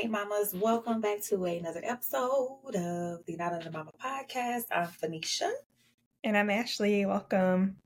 [0.00, 4.62] Hey, mamas, welcome back to another episode of the Not Another Mama podcast.
[4.72, 5.52] I'm Fanisia.
[6.24, 7.04] And I'm Ashley.
[7.04, 7.76] Welcome.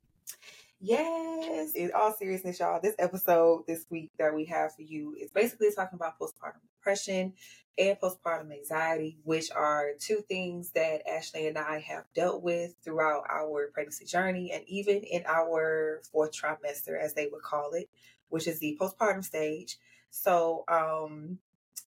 [0.79, 5.33] Yes, in all seriousness, y'all, this episode this week that we have for you is
[5.33, 7.33] basically talking about postpartum depression
[7.77, 13.25] and postpartum anxiety, which are two things that Ashley and I have dealt with throughout
[13.29, 17.91] our pregnancy journey and even in our fourth trimester, as they would call it,
[18.29, 19.79] which is the postpartum stage.
[20.11, 21.41] So, um,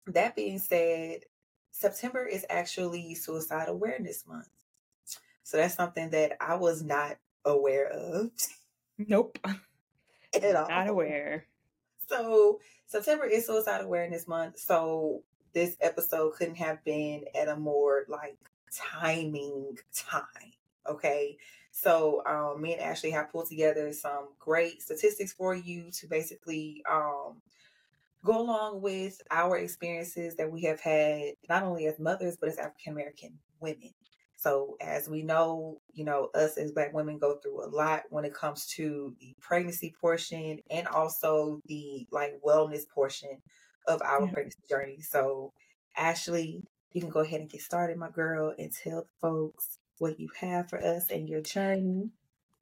[0.06, 1.20] that being said,
[1.70, 4.48] September is actually Suicide Awareness Month.
[5.42, 8.30] So that's something that I was not aware of.
[8.98, 9.38] Nope.
[10.34, 10.68] At all.
[10.68, 11.46] Not aware.
[12.08, 14.58] So September is Suicide Awareness Month.
[14.58, 18.38] So this episode couldn't have been at a more like
[18.74, 20.52] timing time.
[20.88, 21.36] Okay.
[21.70, 26.82] So um, me and Ashley have pulled together some great statistics for you to basically
[26.90, 27.40] um,
[28.24, 32.58] go along with our experiences that we have had, not only as mothers, but as
[32.58, 33.90] African American women.
[34.36, 38.24] So, as we know, you know, us as Black women go through a lot when
[38.24, 43.40] it comes to the pregnancy portion and also the like wellness portion
[43.86, 44.32] of our yeah.
[44.32, 45.00] pregnancy journey.
[45.00, 45.52] So,
[45.96, 50.18] Ashley, you can go ahead and get started, my girl, and tell the folks what
[50.18, 52.10] you have for us and your journey.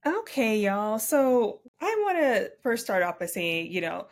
[0.05, 0.99] Okay, y'all.
[0.99, 4.07] So, I want to first start off by saying, you know,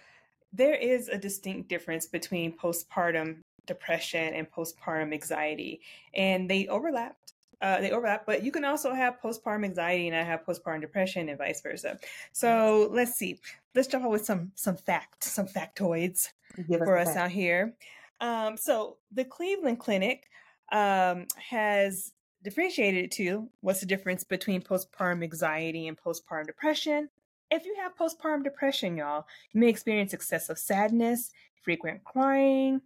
[0.53, 5.81] there is a distinct difference between postpartum depression and postpartum anxiety,
[6.15, 7.17] and they overlap.
[7.61, 11.29] Uh, they overlap, but you can also have postpartum anxiety and I have postpartum depression
[11.29, 11.99] and vice versa.
[12.31, 13.41] So let's see.
[13.75, 16.29] Let's jump on with some some facts, some factoids
[16.69, 17.75] for us out here.
[18.21, 20.29] Um, so the Cleveland Clinic
[20.71, 27.09] um, has differentiated it to what's the difference between postpartum anxiety and postpartum depression.
[27.51, 31.31] If you have postpartum depression, y'all, you may experience excessive sadness,
[31.63, 32.83] frequent crying,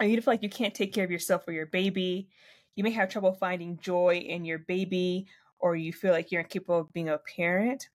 [0.00, 2.28] and you feel like you can't take care of yourself or your baby.
[2.74, 5.26] You may have trouble finding joy in your baby,
[5.58, 7.88] or you feel like you're incapable of being a parent.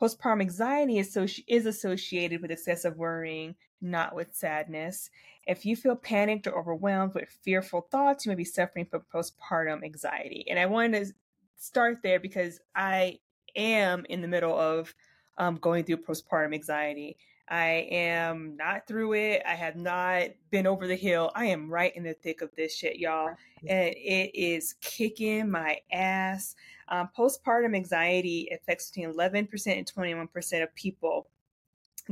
[0.00, 5.10] Postpartum anxiety is, associ- is associated with excessive worrying, not with sadness.
[5.46, 9.84] If you feel panicked or overwhelmed with fearful thoughts, you may be suffering from postpartum
[9.84, 10.44] anxiety.
[10.50, 11.12] And I wanted to
[11.56, 13.18] start there because I
[13.56, 14.94] am in the middle of
[15.38, 17.16] um, going through postpartum anxiety.
[17.48, 19.42] I am not through it.
[19.46, 21.30] I have not been over the hill.
[21.34, 23.36] I am right in the thick of this shit, y'all.
[23.68, 26.56] And it is kicking my ass.
[26.88, 31.28] Um, postpartum anxiety affects between 11% and 21% of people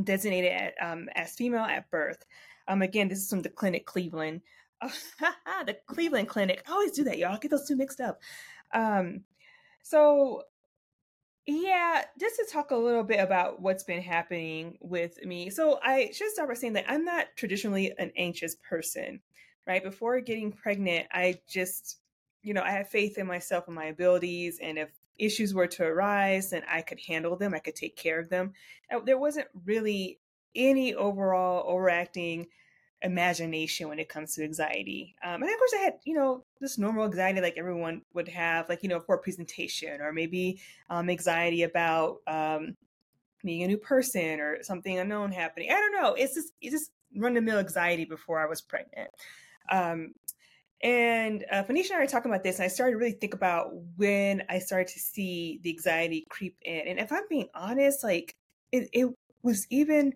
[0.03, 2.25] designated at, um, as female at birth.
[2.69, 4.41] Um, again, this is from the Clinic Cleveland.
[5.67, 6.63] the Cleveland Clinic.
[6.69, 7.35] I always do that, y'all.
[7.35, 8.21] I get those two mixed up.
[8.73, 9.23] Um,
[9.83, 10.45] so
[11.47, 15.51] yeah, just to talk a little bit about what's been happening with me.
[15.51, 19.21] So I should start by saying that I'm not traditionally an anxious person,
[19.67, 19.83] right?
[19.83, 21.99] Before getting pregnant, I just,
[22.43, 24.59] you know, I had faith in myself and my abilities.
[24.63, 28.19] And if issues were to arise, then I could handle them, I could take care
[28.19, 28.53] of them.
[29.05, 30.21] There wasn't really
[30.55, 32.47] any overall overacting
[33.05, 35.15] imagination when it comes to anxiety.
[35.23, 38.69] Um, and of course, I had, you know, this normal anxiety like everyone would have,
[38.69, 40.61] like, you know, for a presentation or maybe
[40.91, 42.77] um, anxiety about um,
[43.45, 45.71] being a new person or something unknown happening.
[45.71, 46.15] I don't know.
[46.15, 49.11] It's just, it's just run the mill anxiety before I was pregnant.
[49.71, 50.15] Um,
[50.83, 53.35] and uh, Fanisia and I were talking about this, and I started to really think
[53.35, 56.89] about when I started to see the anxiety creep in.
[56.89, 58.35] And if I'm being honest, like,
[58.73, 59.09] it, it
[59.43, 60.15] was even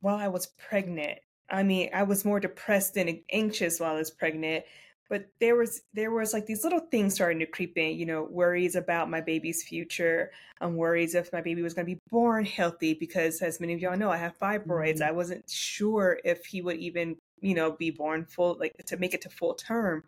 [0.00, 1.18] while I was pregnant
[1.52, 4.64] I mean, I was more depressed and anxious while I was pregnant,
[5.10, 8.24] but there was there was like these little things starting to creep in, you know,
[8.24, 10.30] worries about my baby's future.
[10.60, 13.80] I'm worries if my baby was going to be born healthy because as many of
[13.80, 14.94] y'all know, I have fibroids.
[14.94, 15.08] Mm-hmm.
[15.08, 19.12] I wasn't sure if he would even, you know, be born full like to make
[19.12, 20.04] it to full term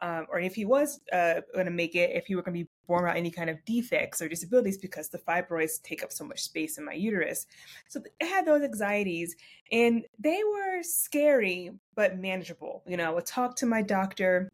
[0.00, 2.64] um, or if he was uh, going to make it, if he were going to
[2.64, 6.24] be born without any kind of defects or disabilities because the fibroids take up so
[6.24, 7.46] much space in my uterus.
[7.86, 9.36] So I had those anxieties
[9.70, 12.82] and they were scary but manageable.
[12.86, 14.48] You know, I would talk to my doctor,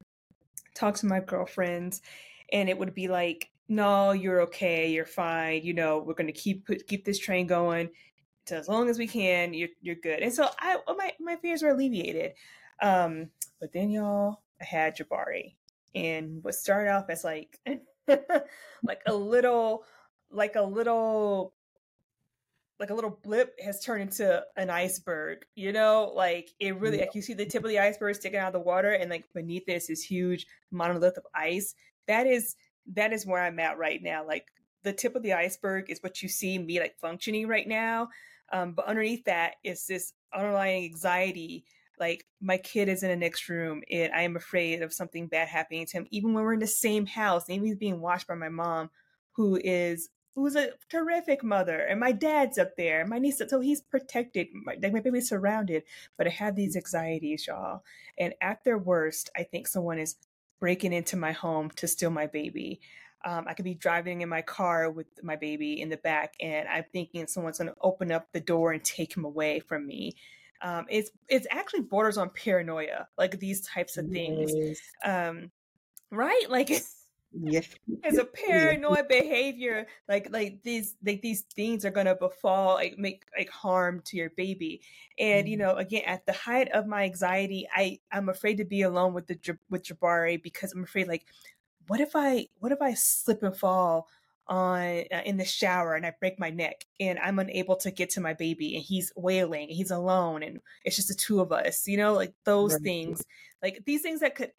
[0.74, 2.02] talk to my girlfriends,
[2.52, 5.62] and it would be like, no, you're okay, you're fine.
[5.62, 7.88] You know, we're to keep keep this train going.
[8.46, 10.20] So as long as we can, you're you're good.
[10.20, 12.32] And so I my my fears were alleviated.
[12.82, 13.30] Um,
[13.60, 15.54] but then y'all, I had Jabari,
[15.94, 17.58] and what started off as like
[18.82, 19.84] like a little
[20.30, 21.54] like a little
[22.80, 26.12] like a little blip has turned into an iceberg you know?
[26.14, 28.60] Like it really like you see the tip of the iceberg sticking out of the
[28.60, 31.74] water and like beneath this is huge monolith of ice.
[32.08, 32.56] That is
[32.94, 34.26] that is where i'm at right now.
[34.26, 34.48] Like
[34.82, 38.08] the tip of the iceberg is what you see me like functioning right now.
[38.52, 41.64] Um, but underneath that is this underlying anxiety
[41.98, 45.48] like my kid is in the next room and I am afraid of something bad
[45.48, 48.34] happening to him, even when we're in the same house, maybe he's being watched by
[48.34, 48.90] my mom,
[49.32, 53.80] who is who's a terrific mother, and my dad's up there, my niece, so he's
[53.80, 55.84] protected, my, my baby's surrounded,
[56.18, 57.84] but I have these anxieties, y'all.
[58.18, 60.16] And at their worst, I think someone is
[60.58, 62.80] breaking into my home to steal my baby.
[63.24, 66.68] Um, I could be driving in my car with my baby in the back, and
[66.68, 70.16] I'm thinking someone's going to open up the door and take him away from me.
[70.64, 74.78] Um, it's it's actually borders on paranoia, like these types of things, yes.
[75.04, 75.50] um,
[76.10, 76.46] right?
[76.48, 76.70] Like
[77.32, 77.68] yes,
[78.02, 79.20] it's a paranoid yes.
[79.20, 79.86] behavior.
[80.08, 84.30] Like like these like these things are gonna befall, like make like harm to your
[84.30, 84.80] baby.
[85.18, 85.66] And mm you mm-hmm.
[85.66, 89.26] know, again, at the height of my anxiety, I I'm afraid to be alone with
[89.26, 91.26] the with Jabari because I'm afraid like,
[91.88, 94.08] what if I what if I slip and fall?
[94.46, 98.10] On uh, in the shower and I break my neck and I'm unable to get
[98.10, 101.86] to my baby and he's wailing, he's alone and it's just the two of us,
[101.86, 102.82] you know, like those right.
[102.82, 103.24] things,
[103.62, 104.52] like these things that could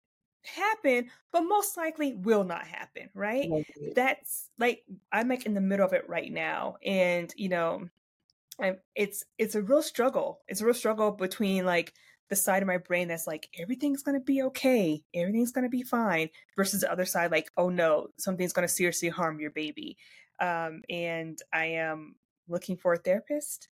[0.46, 3.50] happen, but most likely will not happen, right?
[3.52, 3.66] right?
[3.96, 7.90] That's like I'm like in the middle of it right now, and you know,
[8.60, 10.42] I'm, it's it's a real struggle.
[10.48, 11.94] It's a real struggle between like
[12.30, 16.30] the side of my brain that's like everything's gonna be okay, everything's gonna be fine,
[16.56, 19.98] versus the other side like oh no, something's gonna seriously harm your baby.
[20.40, 22.16] Um, and I am
[22.48, 23.70] looking for a therapist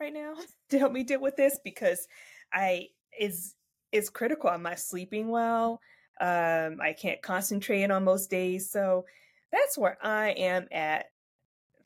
[0.00, 0.34] right now
[0.70, 2.06] to help me deal with this because
[2.52, 2.88] I
[3.18, 3.54] is
[3.92, 4.50] is critical.
[4.50, 5.80] I'm not sleeping well.
[6.20, 9.04] Um, I can't concentrate on most days, so
[9.52, 11.06] that's where I am at,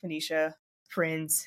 [0.04, 0.54] Fanisia,
[0.88, 1.46] friends,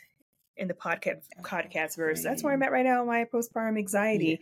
[0.59, 2.21] in the podcast podcast verse.
[2.21, 3.03] That's where I'm at right now.
[3.05, 4.41] My postpartum anxiety.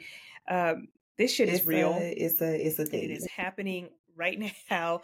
[0.49, 0.71] Yeah.
[0.71, 0.87] Um,
[1.17, 1.93] this shit it's is real.
[1.93, 3.03] A, it's a it's a thing.
[3.03, 4.39] It is happening right
[4.71, 5.01] now,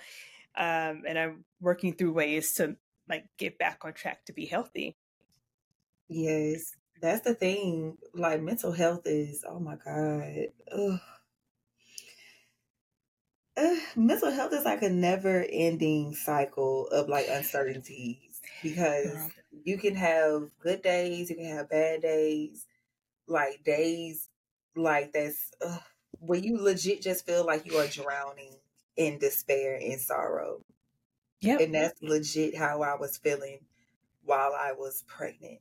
[0.56, 2.76] um, and I'm working through ways to
[3.08, 4.96] like get back on track to be healthy.
[6.10, 7.98] Yes, that's the thing.
[8.14, 9.46] Like mental health is.
[9.48, 10.48] Oh my god.
[10.72, 11.00] Ugh.
[13.56, 19.30] Uh, mental health is like a never ending cycle of like uncertainties because
[19.64, 22.66] you can have good days, you can have bad days,
[23.28, 24.30] like days
[24.76, 25.78] like that's uh,
[26.20, 28.56] where you legit just feel like you are drowning
[28.98, 30.62] in despair and sorrow.
[31.40, 31.58] Yeah.
[31.60, 33.60] And that's legit how I was feeling
[34.24, 35.60] while I was pregnant.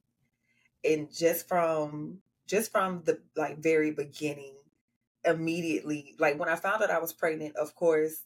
[0.85, 4.55] And just from just from the like very beginning,
[5.25, 8.23] immediately, like when I found out I was pregnant, of course,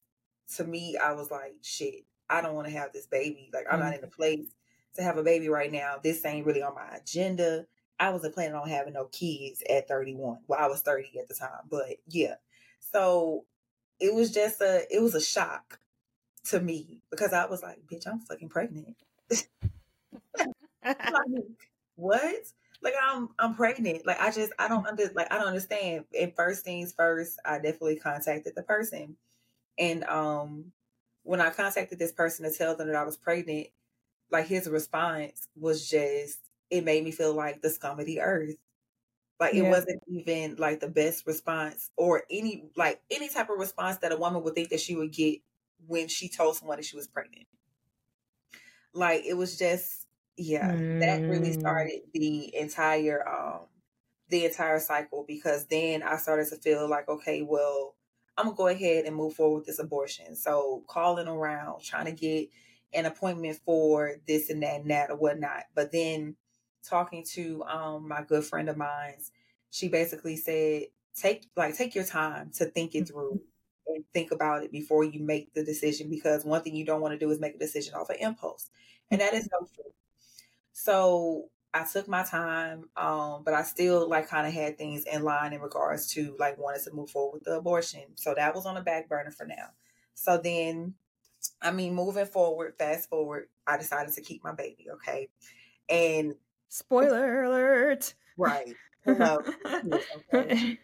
[0.56, 3.50] to me, I was like, shit, I don't want to have this baby.
[3.52, 3.88] Like I'm mm-hmm.
[3.88, 4.48] not in a place
[4.96, 5.96] to have a baby right now.
[6.02, 7.66] This ain't really on my agenda.
[7.98, 10.38] I wasn't planning on having no kids at 31.
[10.46, 12.34] Well, I was 30 at the time, but yeah.
[12.92, 13.44] So
[14.00, 15.78] it was just a it was a shock
[16.44, 18.96] to me because I was like, bitch, I'm fucking pregnant.
[20.84, 20.96] like,
[21.96, 22.34] what?
[22.82, 24.06] Like I'm I'm pregnant.
[24.06, 26.04] Like I just I don't under like I don't understand.
[26.18, 29.16] And first things first, I definitely contacted the person.
[29.78, 30.72] And um
[31.22, 33.68] when I contacted this person to tell them that I was pregnant,
[34.30, 36.38] like his response was just
[36.70, 38.56] it made me feel like the scum of the earth.
[39.38, 39.64] Like yeah.
[39.64, 44.12] it wasn't even like the best response or any like any type of response that
[44.12, 45.40] a woman would think that she would get
[45.86, 47.46] when she told someone that she was pregnant.
[48.94, 50.06] Like it was just
[50.38, 51.00] yeah, mm.
[51.00, 51.60] that really mm.
[51.60, 53.66] started the entire um
[54.28, 57.94] the entire cycle because then I started to feel like okay, well,
[58.38, 60.34] I'm gonna go ahead and move forward with this abortion.
[60.34, 62.48] So calling around, trying to get
[62.96, 65.64] an appointment for this and that and that or whatnot.
[65.74, 66.36] But then
[66.88, 69.30] talking to um my good friend of mine's,
[69.70, 70.84] she basically said,
[71.14, 73.94] take like take your time to think it through mm-hmm.
[73.94, 77.12] and think about it before you make the decision because one thing you don't want
[77.12, 78.70] to do is make a decision off of impulse.
[79.10, 79.92] And that is no true.
[80.72, 85.22] So I took my time, um, but I still like kind of had things in
[85.22, 88.02] line in regards to like wanted to move forward with the abortion.
[88.14, 89.68] So that was on the back burner for now.
[90.14, 90.94] So then
[91.62, 94.86] I mean, moving forward, fast forward, I decided to keep my baby.
[94.94, 95.28] Okay.
[95.88, 96.34] And
[96.68, 98.14] spoiler alert.
[98.36, 98.74] Right.
[99.08, 99.18] okay.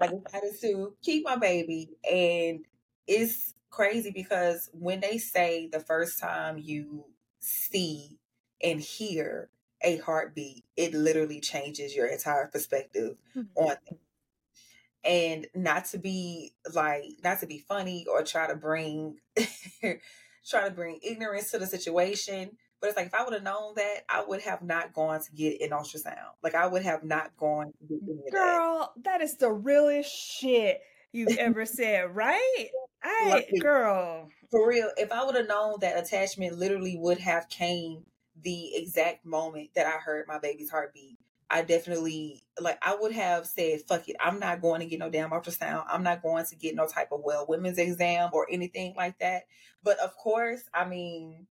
[0.00, 1.90] I decided to keep my baby.
[2.10, 2.60] And
[3.06, 7.04] it's crazy because when they say the first time you
[7.40, 8.18] see
[8.62, 9.50] and hear
[9.82, 13.46] a heartbeat, it literally changes your entire perspective mm-hmm.
[13.56, 14.00] on things
[15.08, 19.16] and not to be like not to be funny or try to bring
[20.46, 22.50] try to bring ignorance to the situation
[22.80, 25.32] but it's like if i would have known that i would have not gone to
[25.32, 26.14] get an ultrasound.
[26.42, 29.04] Like i would have not gone to get girl that.
[29.04, 32.68] that is the realest shit you've ever said right?
[33.02, 34.28] I, like, girl.
[34.50, 38.04] for real if i would have known that attachment literally would have came
[38.42, 41.16] the exact moment that i heard my baby's heartbeat
[41.50, 45.10] I definitely like I would have said, fuck it, I'm not going to get no
[45.10, 45.84] damn ultrasound.
[45.88, 49.42] I'm not going to get no type of well women's exam or anything like that.
[49.82, 51.46] But of course, I mean,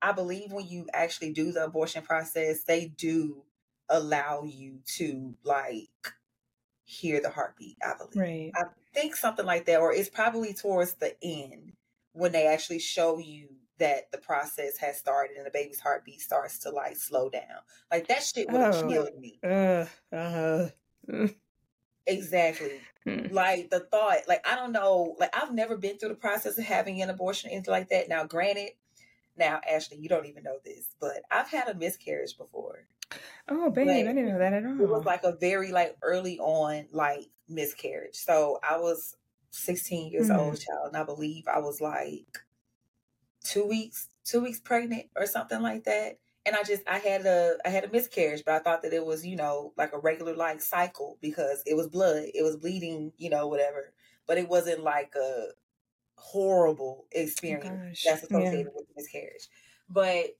[0.00, 3.42] I believe when you actually do the abortion process, they do
[3.88, 5.88] allow you to like
[6.84, 8.16] hear the heartbeat, I believe.
[8.16, 8.52] Right.
[8.54, 11.72] I think something like that, or it's probably towards the end
[12.12, 16.58] when they actually show you that the process has started and the baby's heartbeat starts
[16.60, 17.42] to like slow down.
[17.90, 18.88] Like that shit would have Oh.
[18.88, 19.40] killed me.
[19.42, 20.68] Uh, uh,
[22.06, 22.80] Exactly.
[23.06, 23.30] mm.
[23.32, 26.64] Like the thought, like I don't know, like I've never been through the process of
[26.64, 28.08] having an abortion, anything like that.
[28.08, 28.70] Now, granted,
[29.36, 32.86] now Ashley, you don't even know this, but I've had a miscarriage before.
[33.48, 34.80] Oh, babe, I didn't know that at all.
[34.80, 38.16] it was like a very like early on like miscarriage.
[38.16, 39.16] So I was
[39.50, 40.38] 16 years Mm.
[40.38, 42.40] old, child, and I believe I was like
[43.42, 46.18] two weeks, two weeks pregnant or something like that.
[46.44, 49.04] And I just I had a I had a miscarriage, but I thought that it
[49.06, 52.24] was, you know, like a regular like cycle because it was blood.
[52.34, 53.92] It was bleeding, you know, whatever.
[54.26, 55.48] But it wasn't like a
[56.16, 57.06] horrible
[57.46, 58.02] Oh, experience gosh.
[58.04, 58.62] that's Yeah.
[58.62, 59.48] associated with miscarriage.
[59.88, 60.36] But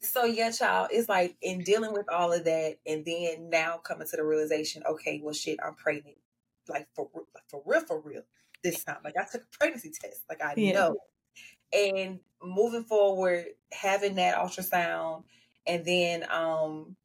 [0.00, 4.06] so yeah, child, it's like in dealing with all of that, and then now coming
[4.06, 6.18] to the realization, okay, well, shit, I'm pregnant,
[6.68, 8.22] like for like for real, for real,
[8.62, 8.98] this time.
[9.04, 10.72] Like I took a pregnancy test, like I Yeah.
[10.72, 10.98] know,
[11.76, 15.24] and moving forward, having that ultrasound,
[15.66, 16.96] and then um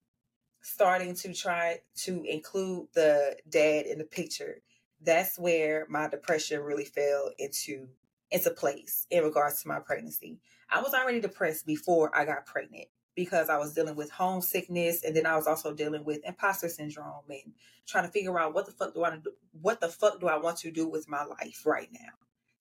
[0.61, 4.61] starting to try to include the dad in the picture.
[5.03, 7.87] That's where my depression really fell into
[8.29, 10.39] into place in regards to my pregnancy.
[10.69, 15.15] I was already depressed before I got pregnant because I was dealing with homesickness and
[15.15, 17.53] then I was also dealing with imposter syndrome and
[17.85, 20.37] trying to figure out what the fuck do I do what the fuck do I
[20.37, 22.13] want to do with my life right now.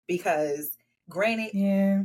[0.08, 0.76] Because
[1.10, 2.04] granted, Yeah.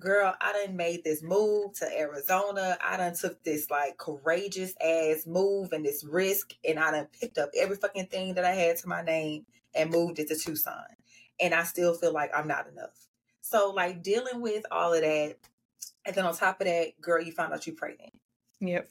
[0.00, 2.76] girl, I done made this move to Arizona.
[2.82, 7.38] I done took this like courageous ass move and this risk and I done picked
[7.38, 10.84] up every fucking thing that I had to my name and moved it to Tucson.
[11.38, 13.08] And I still feel like I'm not enough.
[13.42, 15.36] So like dealing with all of that,
[16.04, 18.12] and then on top of that, girl, you found out you're pregnant.
[18.60, 18.88] Yep.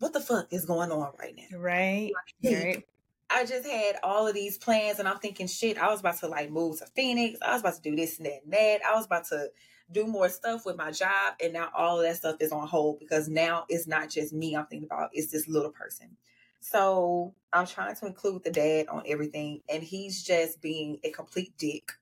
[0.00, 1.58] What the fuck is going on right now?
[1.58, 2.12] Right.
[2.44, 2.84] Right.
[3.32, 6.28] I just had all of these plans and I'm thinking, shit, I was about to
[6.28, 7.38] like move to Phoenix.
[7.42, 8.80] I was about to do this and that and that.
[8.86, 9.48] I was about to
[9.90, 11.34] do more stuff with my job.
[11.42, 14.54] And now all of that stuff is on hold because now it's not just me
[14.54, 16.16] I'm thinking about, it's this little person.
[16.60, 19.62] So I'm trying to include the dad on everything.
[19.68, 21.92] And he's just being a complete dick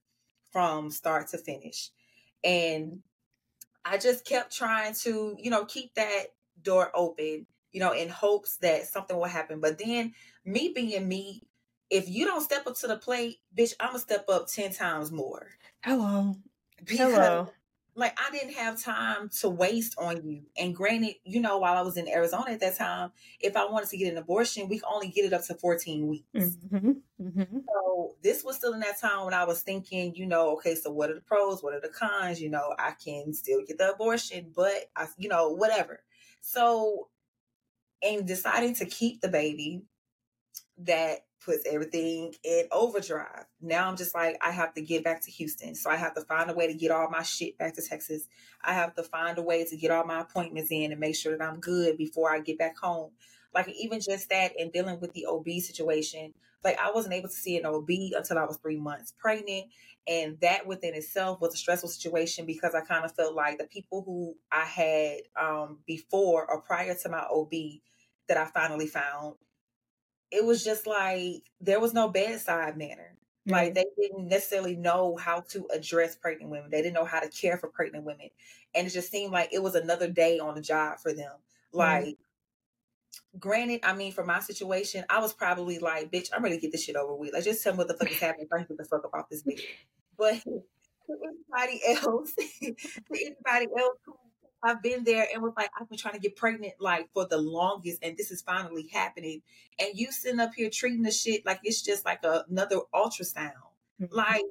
[0.51, 1.91] from start to finish.
[2.43, 3.03] And
[3.85, 6.27] I just kept trying to, you know, keep that
[6.63, 9.61] door open, you know, in hopes that something will happen.
[9.61, 11.43] But then me being me,
[11.91, 15.11] if you don't step up to the plate, bitch, I'm gonna step up 10 times
[15.11, 15.49] more.
[15.83, 16.37] Hello.
[16.79, 17.49] Because Hello.
[17.95, 20.43] like I didn't have time to waste on you.
[20.57, 23.11] And granted, you know, while I was in Arizona at that time,
[23.41, 26.07] if I wanted to get an abortion, we could only get it up to 14
[26.07, 26.27] weeks.
[26.35, 26.91] Mm-hmm.
[27.21, 27.59] Mm-hmm.
[27.67, 30.91] So this was still in that time when I was thinking, you know, okay, so
[30.91, 31.63] what are the pros?
[31.63, 32.41] What are the cons?
[32.41, 36.01] You know, I can still get the abortion, but I, you know, whatever.
[36.41, 37.09] So,
[38.03, 39.83] in deciding to keep the baby,
[40.79, 43.47] that puts everything in overdrive.
[43.61, 45.75] Now I'm just like, I have to get back to Houston.
[45.75, 48.27] So I have to find a way to get all my shit back to Texas.
[48.63, 51.37] I have to find a way to get all my appointments in and make sure
[51.37, 53.11] that I'm good before I get back home.
[53.55, 57.35] Like even just that and dealing with the OB situation, like I wasn't able to
[57.35, 59.67] see an OB until I was three months pregnant.
[60.11, 63.67] And that within itself was a stressful situation because I kind of felt like the
[63.67, 67.53] people who I had um, before or prior to my OB
[68.29, 69.37] that I finally found,
[70.33, 73.17] it was just like there was no bedside manner.
[73.49, 76.71] Like they didn't necessarily know how to address pregnant women.
[76.71, 78.31] They didn't know how to care for pregnant women.
[78.75, 81.35] And it just seemed like it was another day on the job for them.
[81.73, 82.19] Like, Right.
[83.39, 86.73] granted, I mean, for my situation, I was probably like, bitch, I'm ready to get
[86.73, 87.35] this shit over with.
[87.35, 88.49] Like, just tell me what the fuck is happening.
[88.53, 89.63] I the fuck up off this bitch.
[90.21, 90.63] But to
[91.59, 92.45] anybody else, to
[93.13, 94.17] anybody else who
[94.63, 97.39] I've been there and was like, I've been trying to get pregnant like for the
[97.39, 99.43] longest, and this is finally happening.
[99.81, 103.55] And you sitting up here treating the shit like it's just like a, another ultrasound.
[104.03, 104.11] Mhm.
[104.13, 104.45] Like,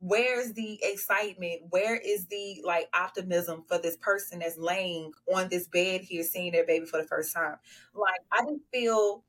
[0.00, 1.62] where's the excitement?
[1.70, 6.52] Where is the like optimism for this person that's laying on this bed here seeing
[6.52, 7.56] their baby for the first time?
[7.94, 9.24] Like, I didn't feel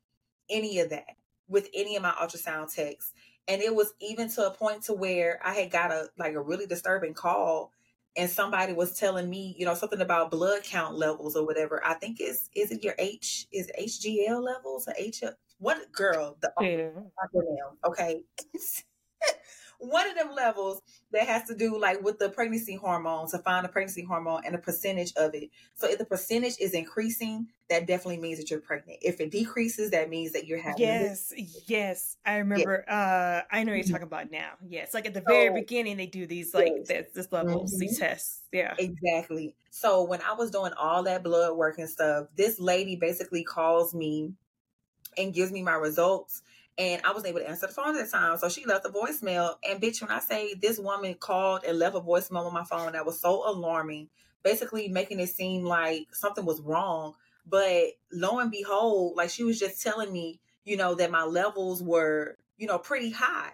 [0.50, 1.16] any of that
[1.48, 3.12] with any of my ultrasound techs.
[3.46, 6.40] And it was even to a point to where I had got a like a
[6.40, 7.72] really disturbing call
[8.16, 11.84] and somebody was telling me, you know, something about blood count levels or whatever.
[11.84, 15.22] I think it's is it your H is HGL levels or H
[15.58, 16.90] what girl the Yeah.
[17.86, 18.22] okay.
[19.84, 23.64] one of them levels that has to do like with the pregnancy hormone to find
[23.64, 25.50] the pregnancy hormone and the percentage of it.
[25.74, 28.98] So if the percentage is increasing, that definitely means that you're pregnant.
[29.02, 30.80] If it decreases, that means that you're having.
[30.80, 31.32] Yes,
[31.66, 32.84] yes, I remember.
[32.86, 32.94] Yeah.
[32.94, 33.92] Uh, I know you're mm-hmm.
[33.92, 34.52] talking about now.
[34.66, 36.88] Yes, like at the very so, beginning, they do these like yes.
[36.88, 37.80] this, this levels, mm-hmm.
[37.80, 38.40] these tests.
[38.52, 39.54] Yeah, exactly.
[39.70, 43.94] So when I was doing all that blood work and stuff, this lady basically calls
[43.94, 44.32] me
[45.16, 46.42] and gives me my results
[46.76, 48.36] and I was able to answer the phone at the time.
[48.38, 49.54] So she left a voicemail.
[49.68, 52.92] And bitch, when I say this woman called and left a voicemail on my phone
[52.92, 54.08] that was so alarming,
[54.42, 57.14] basically making it seem like something was wrong.
[57.46, 61.82] But lo and behold, like she was just telling me, you know, that my levels
[61.82, 63.52] were, you know, pretty high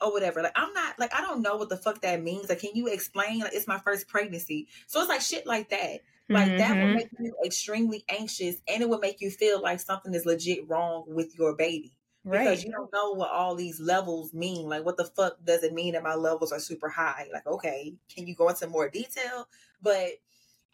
[0.00, 0.42] or whatever.
[0.42, 2.48] Like I'm not like I don't know what the fuck that means.
[2.48, 3.40] Like, can you explain?
[3.40, 6.00] Like, it's my first pregnancy, so it's like shit like that.
[6.28, 6.58] Like mm-hmm.
[6.58, 6.94] that would mm-hmm.
[6.94, 11.04] make you extremely anxious, and it would make you feel like something is legit wrong
[11.08, 11.92] with your baby
[12.24, 14.68] because you don't know what all these levels mean.
[14.68, 17.26] Like, what the fuck does it mean that my levels are super high?
[17.32, 19.48] Like, okay, can you go into more detail?
[19.82, 20.10] But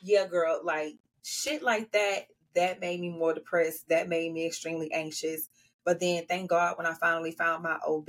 [0.00, 3.88] yeah, girl, like shit like that, that made me more depressed.
[3.88, 5.49] That made me extremely anxious.
[5.85, 8.09] But then, thank God, when I finally found my OB,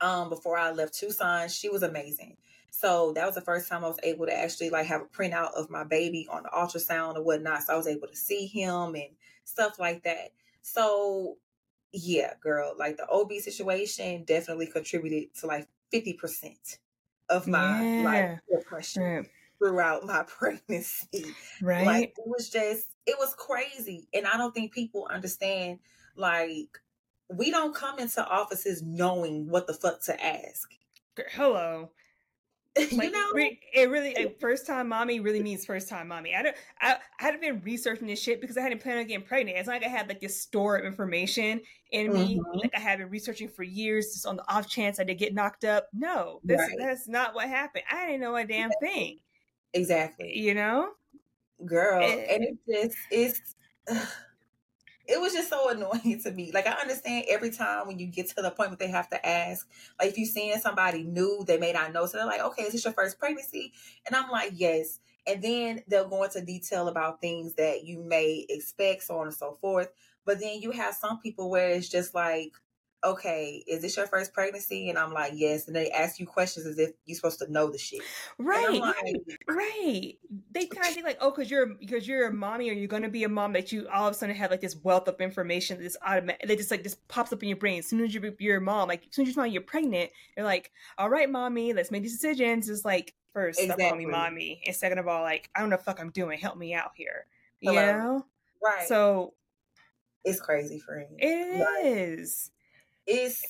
[0.00, 2.36] um, before I left Tucson, she was amazing.
[2.70, 5.54] So that was the first time I was able to actually like have a printout
[5.54, 7.62] of my baby on the ultrasound or whatnot.
[7.62, 9.08] So I was able to see him and
[9.44, 10.32] stuff like that.
[10.60, 11.38] So
[11.96, 16.78] yeah, girl, like the OB situation definitely contributed to like 50%
[17.28, 18.02] of my yeah.
[18.02, 19.26] like depression right.
[19.58, 21.34] throughout my pregnancy.
[21.62, 21.86] Right.
[21.86, 24.08] Like it was just it was crazy.
[24.12, 25.78] And I don't think people understand
[26.16, 26.78] like
[27.30, 30.70] we don't come into offices knowing what the fuck to ask.
[31.32, 31.90] Hello.
[32.92, 36.34] Like, you know, it really like, first time mommy really means first time mommy.
[36.34, 36.56] I don't.
[36.80, 39.56] I, I hadn't been researching this shit because I hadn't planned on getting pregnant.
[39.56, 42.58] It's like I had like this store of information in me, mm-hmm.
[42.58, 45.34] like I had been researching for years, just on the off chance I did get
[45.34, 45.88] knocked up.
[45.94, 46.76] No, this right.
[46.78, 47.84] that's not what happened.
[47.90, 49.20] I didn't know a damn thing.
[49.72, 50.36] Exactly.
[50.36, 50.90] You know,
[51.64, 53.54] girl, and, and it just it's.
[53.88, 54.06] Ugh
[55.08, 56.50] it was just so annoying to me.
[56.52, 59.26] Like I understand every time when you get to the point where they have to
[59.26, 62.06] ask, like if you're seeing somebody new, they may not know.
[62.06, 63.72] So they're like, okay, is this your first pregnancy?
[64.06, 65.00] And I'm like, yes.
[65.26, 69.34] And then they'll go into detail about things that you may expect, so on and
[69.34, 69.88] so forth.
[70.24, 72.52] But then you have some people where it's just like,
[73.06, 74.90] okay, is this your first pregnancy?
[74.90, 75.66] And I'm like, yes.
[75.66, 78.00] And they ask you questions as if you're supposed to know the shit.
[78.38, 78.80] Right.
[78.80, 79.16] Like,
[79.48, 80.14] right.
[80.50, 83.08] They kind of think like, oh, because you're because you're a mommy or you're gonna
[83.08, 85.78] be a mom that you all of a sudden have like this wealth of information
[85.78, 87.78] this automatic that just like just pops up in your brain.
[87.78, 90.10] As soon as you're, you're a mom, like as soon as you find you're pregnant,
[90.36, 92.68] you're like, all right, mommy, let's make these decisions.
[92.68, 93.84] It's like first, exactly.
[93.84, 94.62] stop calling me mommy.
[94.66, 96.38] And second of all, like, I don't know what fuck I'm doing.
[96.38, 97.26] Help me out here.
[97.60, 97.74] Hello.
[97.74, 98.26] You know?
[98.62, 98.88] Right.
[98.88, 99.34] So
[100.24, 101.06] it's crazy for me.
[101.18, 102.50] It is
[103.06, 103.42] it's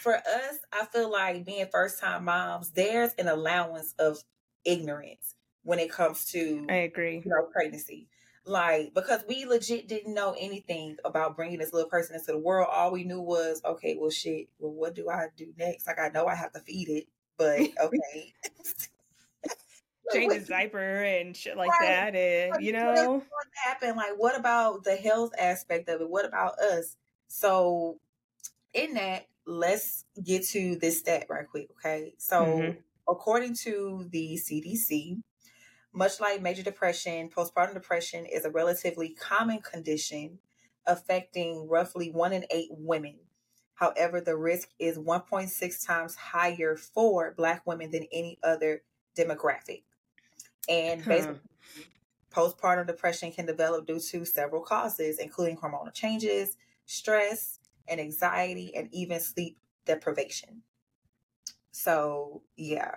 [0.00, 4.18] for us, I feel like being first time moms, there's an allowance of
[4.64, 7.22] ignorance when it comes to I agree.
[7.24, 8.08] You know, pregnancy.
[8.44, 12.66] Like, because we legit didn't know anything about bringing this little person into the world.
[12.72, 15.86] All we knew was, okay, well, shit, well, what do I do next?
[15.86, 18.34] Like, I know I have to feed it, but okay.
[20.12, 22.12] Change his diaper and shit like right.
[22.12, 22.16] that.
[22.16, 23.96] And, you know, what happened?
[23.96, 26.10] Like, what about the health aspect of it?
[26.10, 26.96] What about us?
[27.28, 28.00] So,
[28.74, 32.14] in that, let's get to this stat right quick, okay?
[32.18, 32.78] So, mm-hmm.
[33.08, 35.20] according to the CDC,
[35.92, 40.38] much like major depression, postpartum depression is a relatively common condition
[40.86, 43.16] affecting roughly one in eight women.
[43.74, 48.82] However, the risk is 1.6 times higher for Black women than any other
[49.16, 49.82] demographic.
[50.68, 51.40] And basically,
[52.30, 56.56] postpartum depression can develop due to several causes, including hormonal changes,
[56.86, 57.58] stress,
[57.92, 60.62] and anxiety and even sleep deprivation.
[61.70, 62.96] So, yeah.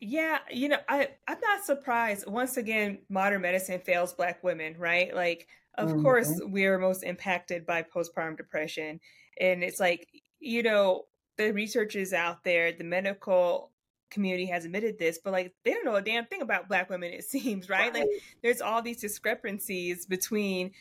[0.00, 2.26] Yeah, you know, I I'm not surprised.
[2.26, 5.14] Once again, modern medicine fails black women, right?
[5.14, 5.46] Like
[5.76, 6.02] of mm-hmm.
[6.02, 9.00] course we are most impacted by postpartum depression.
[9.40, 13.70] And it's like, you know, the research is out there, the medical
[14.10, 17.12] community has admitted this, but like they don't know a damn thing about black women,
[17.12, 17.92] it seems, right?
[17.92, 18.02] right.
[18.02, 18.08] Like
[18.42, 20.72] there's all these discrepancies between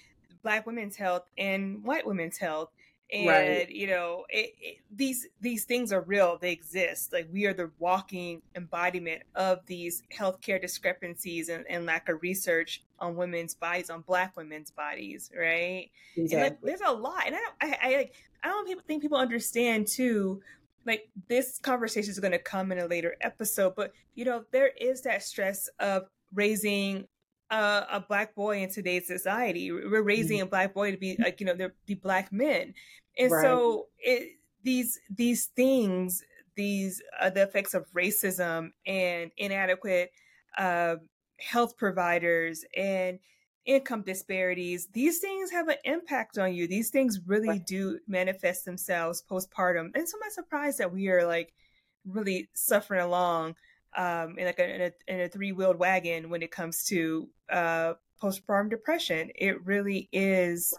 [0.42, 2.70] black women's health and white women's health.
[3.14, 3.70] And right.
[3.70, 6.38] you know it, it, these these things are real.
[6.38, 7.12] They exist.
[7.12, 12.84] Like we are the walking embodiment of these healthcare discrepancies and, and lack of research
[13.00, 15.90] on women's bodies on black women's bodies right?
[16.16, 16.42] Exactly.
[16.42, 17.24] and like, there's a lot.
[17.28, 18.10] And i i i,
[18.44, 20.42] I don't people think people understand too
[20.86, 24.72] like this conversation is going to come in a later episode but you know there
[24.80, 27.06] is that stress of raising
[27.52, 29.72] a, a black boy in today's society.
[29.72, 30.48] We're raising mm-hmm.
[30.48, 32.74] a black boy to be like you know they're be black men,
[33.18, 33.44] and right.
[33.44, 36.24] so it these these things,
[36.56, 40.12] these uh, the effects of racism and inadequate
[40.58, 40.96] uh,
[41.40, 43.20] health providers and
[43.66, 47.68] income disparities these things have an impact on you these things really right.
[47.68, 51.54] do manifest themselves postpartum and so i'm surprised that we are like
[52.08, 53.54] really suffering along
[53.98, 57.94] um in like a, in a, in a three-wheeled wagon when it comes to uh
[58.22, 60.74] postpartum depression it really is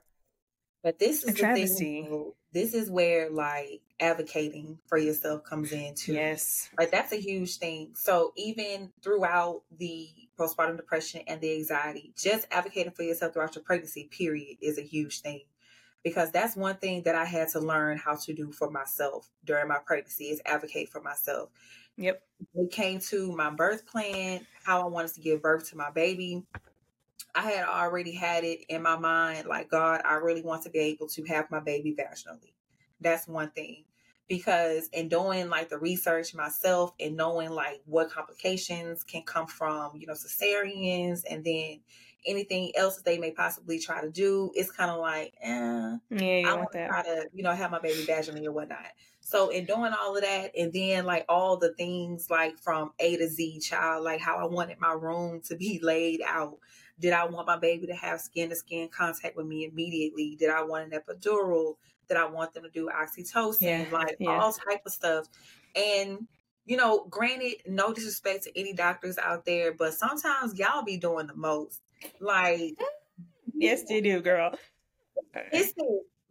[0.83, 2.03] but this is a travesty.
[2.03, 6.15] Thing, this is where like advocating for yourself comes in too.
[6.15, 6.69] Yes.
[6.77, 7.93] Like that's a huge thing.
[7.95, 13.63] So even throughout the postpartum depression and the anxiety, just advocating for yourself throughout your
[13.65, 15.43] pregnancy period is a huge thing.
[16.03, 19.69] Because that's one thing that I had to learn how to do for myself during
[19.69, 21.51] my pregnancy is advocate for myself.
[22.03, 22.23] Yep.
[22.57, 26.45] It came to my birth plan, how I wanted to give birth to my baby.
[27.35, 30.81] I had already had it in my mind, like, God, I really want to be
[30.81, 32.55] able to have my baby vaginally.
[33.01, 33.85] That's one thing.
[34.29, 39.97] Because in doing like the research myself and knowing like what complications can come from,
[39.97, 41.81] you know, cesareans and then
[42.27, 46.43] anything else that they may possibly try to do, it's kind of like, eh, yeah,
[46.45, 48.87] I want to try to, you know, have my baby vaginally or whatnot.
[49.33, 53.17] So in doing all of that, and then like all the things like from A
[53.17, 56.59] to Z, child, like how I wanted my room to be laid out,
[57.01, 60.37] did I want my baby to have skin to skin contact with me immediately?
[60.39, 61.77] Did I want an epidural?
[62.09, 63.61] Did I want them to do oxytocin?
[63.63, 64.39] Yeah, like yeah.
[64.39, 65.27] all type of stuff.
[65.75, 66.29] And
[66.67, 71.27] you know, granted, no disrespect to any doctors out there, but sometimes y'all be doing
[71.27, 71.81] the most.
[72.21, 72.77] Like,
[73.55, 74.55] yes, they do, girl.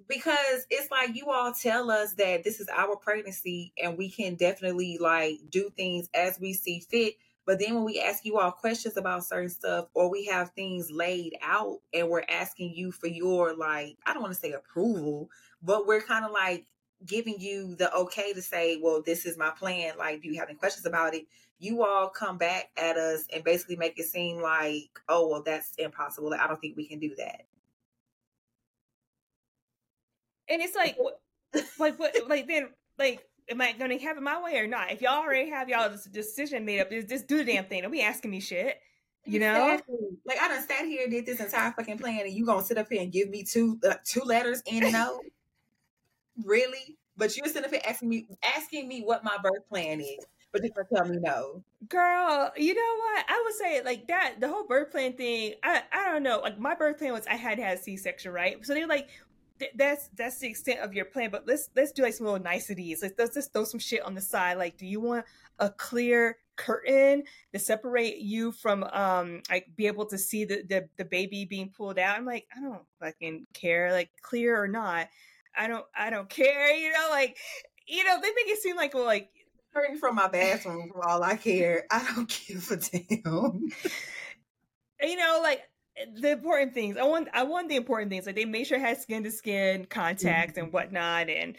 [0.07, 4.35] Because it's like you all tell us that this is our pregnancy and we can
[4.35, 8.51] definitely like do things as we see fit but then when we ask you all
[8.51, 13.07] questions about certain stuff or we have things laid out and we're asking you for
[13.07, 15.29] your like, I don't want to say approval,
[15.61, 16.67] but we're kind of like
[17.03, 19.93] giving you the okay to say, well, this is my plan.
[19.97, 21.25] Like, do you have any questions about it?
[21.57, 25.73] You all come back at us and basically make it seem like, oh, well, that's
[25.77, 26.33] impossible.
[26.33, 27.45] I don't think we can do that.
[30.49, 30.97] And it's like,
[31.80, 34.91] like what, like then, like am I going to have it my way or not?
[34.91, 37.82] If y'all already have y'all this decision made up, just, just do the damn thing.
[37.82, 38.80] Don't be asking me shit.
[39.23, 39.97] You know, exactly.
[40.25, 42.80] like I done sat here and did this entire fucking plan, and you gonna sit
[42.80, 45.19] up here and give me two uh, two letters in and out?
[46.43, 46.97] really?
[47.17, 48.25] But you're sitting up here asking me
[48.58, 52.51] asking me what my birth plan is, but gonna tell me no, girl.
[52.58, 53.25] You know what?
[53.30, 54.38] I would say like that.
[54.39, 55.54] The whole birth plan thing.
[55.62, 56.39] I I don't know.
[56.39, 58.65] Like my birth plan was I had to have C section, right?
[58.65, 59.08] So they like,
[59.76, 61.30] that's that's the extent of your plan.
[61.30, 63.02] But let's let's do like some little niceties.
[63.02, 64.58] Let's, let's just throw some shit on the side.
[64.58, 65.26] Like, do you want
[65.60, 70.89] a clear curtain to separate you from um like be able to see the the,
[70.97, 72.17] the baby being pulled out?
[72.17, 75.08] I'm like, I don't fucking care, like clear or not.
[75.56, 76.76] I don't I don't care.
[76.76, 77.38] You know, like
[77.88, 79.30] you know they make it seem like well like
[79.74, 81.86] curtain from my bathroom for all I care.
[81.91, 83.69] I don't give a damn.
[85.02, 85.62] you know, like
[86.15, 86.97] the important things.
[86.97, 88.25] I want I want the important things.
[88.25, 90.65] Like they made sure it had skin to skin contact mm-hmm.
[90.65, 91.58] and whatnot and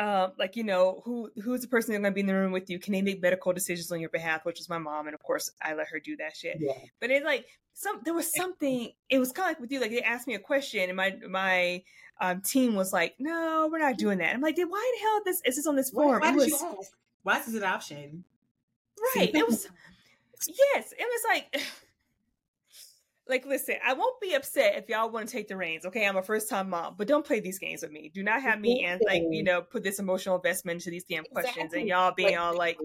[0.00, 2.52] um, like you know who who's the person that's going to be in the room
[2.52, 5.14] with you can they make medical decisions on your behalf which was my mom and
[5.14, 6.72] of course i let her do that shit yeah.
[7.00, 9.90] but it's like some there was something it was kind of like with you like
[9.90, 11.82] they asked me a question and my my
[12.22, 15.42] um, team was like no we're not doing that i'm like why the hell this
[15.44, 16.64] is this on this form why, why, was,
[17.22, 18.24] why is this an option
[19.16, 19.68] right it was
[20.48, 21.62] yes it was like
[23.30, 26.06] like listen i won't be upset if y'all want to take the reins okay?
[26.06, 28.10] I'm a first time mom but don't play these games with me.
[28.12, 31.24] Do not have me and like you know put this emotional investment into these damn
[31.24, 32.78] questions and y'all being all like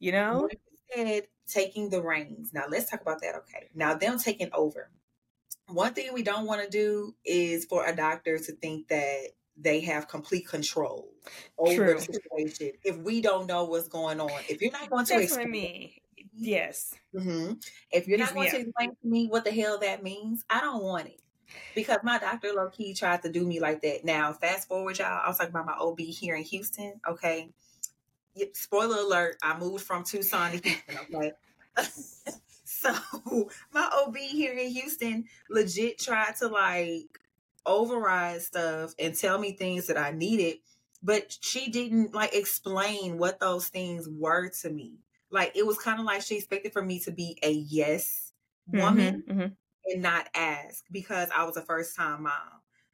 [0.00, 0.48] you know?
[0.94, 2.50] said taking the reins.
[2.52, 3.68] Now let's talk about that okay?
[3.74, 4.90] Now them taking over.
[5.68, 9.80] One thing we don't want to do is for a doctor to think that they
[9.80, 11.08] have complete control
[11.56, 11.94] over True.
[11.94, 14.30] the situation if we don't know what's going on.
[14.48, 16.02] If you're not going to That's explain, me
[16.36, 16.94] Yes.
[17.14, 17.54] Mm-hmm.
[17.90, 18.52] If you're not going yeah.
[18.52, 21.20] to explain to me what the hell that means, I don't want it.
[21.74, 24.04] Because my doctor low key tried to do me like that.
[24.04, 25.20] Now, fast forward, y'all.
[25.24, 27.00] I was talking about my OB here in Houston.
[27.08, 27.50] Okay.
[28.34, 30.98] Yep, spoiler alert, I moved from Tucson to Houston.
[31.14, 31.32] Okay.
[32.64, 32.92] so
[33.72, 37.20] my OB here in Houston legit tried to like
[37.66, 40.58] override stuff and tell me things that I needed,
[41.02, 44.98] but she didn't like explain what those things were to me.
[45.30, 48.32] Like it was kind of like she expected for me to be a yes
[48.66, 49.52] woman mm-hmm, mm-hmm.
[49.86, 52.32] and not ask because I was a first time mom.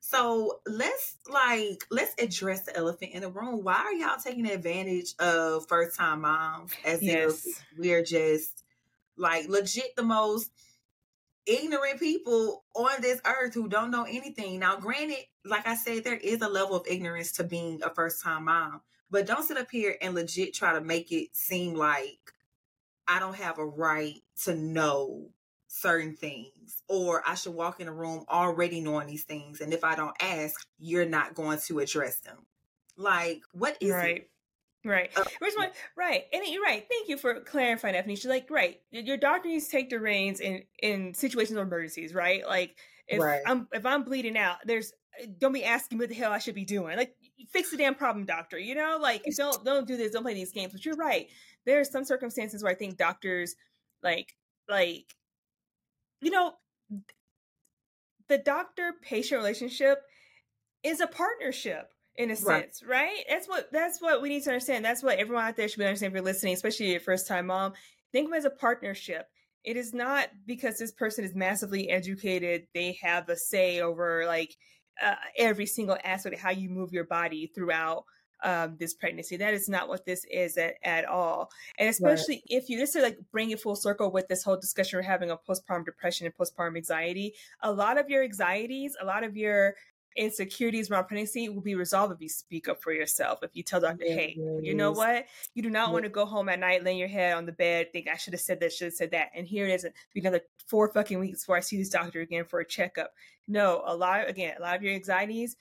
[0.00, 3.62] So let's like let's address the elephant in the room.
[3.62, 7.46] Why are y'all taking advantage of first time moms as yes.
[7.46, 8.64] if we're just
[9.16, 10.50] like legit the most
[11.46, 14.60] ignorant people on this earth who don't know anything.
[14.60, 18.22] Now, granted, like I said, there is a level of ignorance to being a first
[18.22, 22.18] time mom, but don't sit up here and legit try to make it seem like
[23.08, 25.30] I don't have a right to know
[25.66, 29.60] certain things or I should walk in a room already knowing these things.
[29.60, 32.38] And if I don't ask, you're not going to address them.
[32.96, 34.16] Like, what is right.
[34.16, 34.30] it?
[34.84, 35.10] Right.
[35.16, 35.24] Uh?
[35.96, 36.24] Right.
[36.32, 36.84] And you're right.
[36.88, 38.80] Thank you for clarifying that, She's Like, right.
[38.90, 42.46] Your doctor needs to take the reins in in situations of emergencies, right?
[42.46, 43.42] Like, if right.
[43.46, 44.92] I'm if I'm bleeding out, there's
[45.38, 46.96] don't be asking what the hell I should be doing.
[46.96, 47.14] Like,
[47.50, 48.58] fix the damn problem, doctor.
[48.58, 50.12] You know, like don't don't do this.
[50.12, 50.72] Don't play these games.
[50.72, 51.28] But you're right.
[51.66, 53.54] There are some circumstances where I think doctors,
[54.02, 54.34] like,
[54.68, 55.14] like,
[56.22, 56.54] you know,
[58.28, 60.02] the doctor patient relationship
[60.82, 62.64] is a partnership in a right.
[62.64, 63.24] sense, right?
[63.28, 64.84] That's what that's what we need to understand.
[64.84, 67.46] That's what everyone out there should be understanding if you're listening, especially your first time
[67.46, 67.72] mom.
[68.12, 69.26] Think of it as a partnership.
[69.64, 74.56] It is not because this person is massively educated, they have a say over like
[75.02, 78.04] uh, every single aspect of how you move your body throughout
[78.42, 79.36] um, this pregnancy.
[79.36, 81.50] That is not what this is at, at all.
[81.78, 82.44] And especially right.
[82.46, 85.30] if you just to like bring it full circle with this whole discussion we're having
[85.30, 89.74] of postpartum depression and postpartum anxiety, a lot of your anxieties, a lot of your
[90.16, 93.40] insecurities around pregnancy will be resolved if you speak up for yourself.
[93.42, 95.26] If you tell doctor, hey, you know what?
[95.54, 95.92] You do not yeah.
[95.92, 98.32] want to go home at night, laying your head on the bed, think I should
[98.32, 99.30] have said this, should have said that.
[99.34, 102.44] And here it is, be another four fucking weeks before I see this doctor again
[102.44, 103.12] for a checkup.
[103.46, 105.56] No, a lot, again, a lot of your anxieties,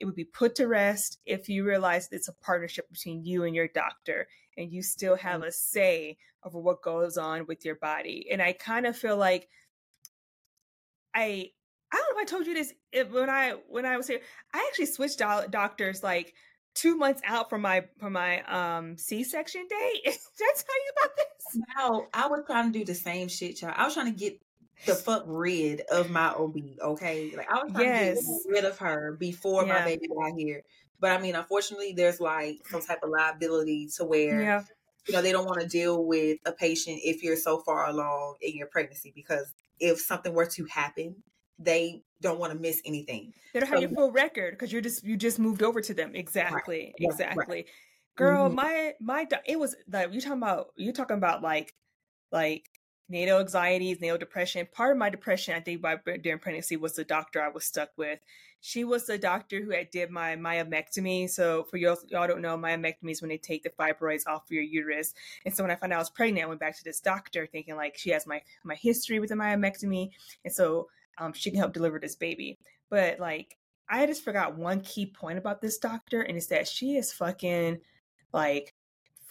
[0.00, 3.54] it would be put to rest if you realize it's a partnership between you and
[3.54, 5.48] your doctor and you still have mm-hmm.
[5.48, 8.26] a say over what goes on with your body.
[8.30, 9.48] And I kind of feel like
[11.14, 11.50] I
[11.92, 12.72] I don't know if I told you this
[13.10, 14.20] when I when I was here.
[14.54, 16.34] I actually switched doctors like
[16.74, 20.00] two months out from my from my um C-section date.
[20.04, 21.62] Did I tell you about this?
[21.76, 23.74] No, I was trying to do the same shit, y'all.
[23.76, 24.40] I was trying to get
[24.86, 26.56] the fuck rid of my OB.
[26.80, 28.20] Okay, like I was trying yes.
[28.20, 29.74] to get rid of her before yeah.
[29.74, 30.62] my baby got here.
[30.98, 34.40] But I mean, unfortunately, there's like some type of liability to where.
[34.40, 34.62] Yeah.
[35.08, 38.36] You know, they don't want to deal with a patient if you're so far along
[38.40, 41.16] in your pregnancy because if something were to happen,
[41.58, 43.32] they don't want to miss anything.
[43.52, 46.14] They don't have your full record because you're just you just moved over to them.
[46.14, 47.56] Exactly, right, exactly.
[47.56, 47.66] Right.
[48.16, 48.56] Girl, mm-hmm.
[48.56, 51.74] my my it was like you talking about you talking about like
[52.30, 52.68] like
[53.08, 54.66] natal anxieties, natal depression.
[54.72, 57.90] Part of my depression, I think, by during pregnancy was the doctor I was stuck
[57.96, 58.18] with.
[58.60, 61.28] She was the doctor who had did my myomectomy.
[61.28, 64.50] So for y'all, y'all don't know, myomectomy is when they take the fibroids off of
[64.50, 65.14] your uterus.
[65.44, 67.46] And so when I found out I was pregnant, I went back to this doctor
[67.46, 70.10] thinking like she has my my history with the myomectomy,
[70.44, 70.88] and so
[71.18, 72.58] um, she can help deliver this baby.
[72.90, 73.56] But like,
[73.88, 77.78] I just forgot one key point about this doctor, and it's that she is fucking
[78.32, 78.74] like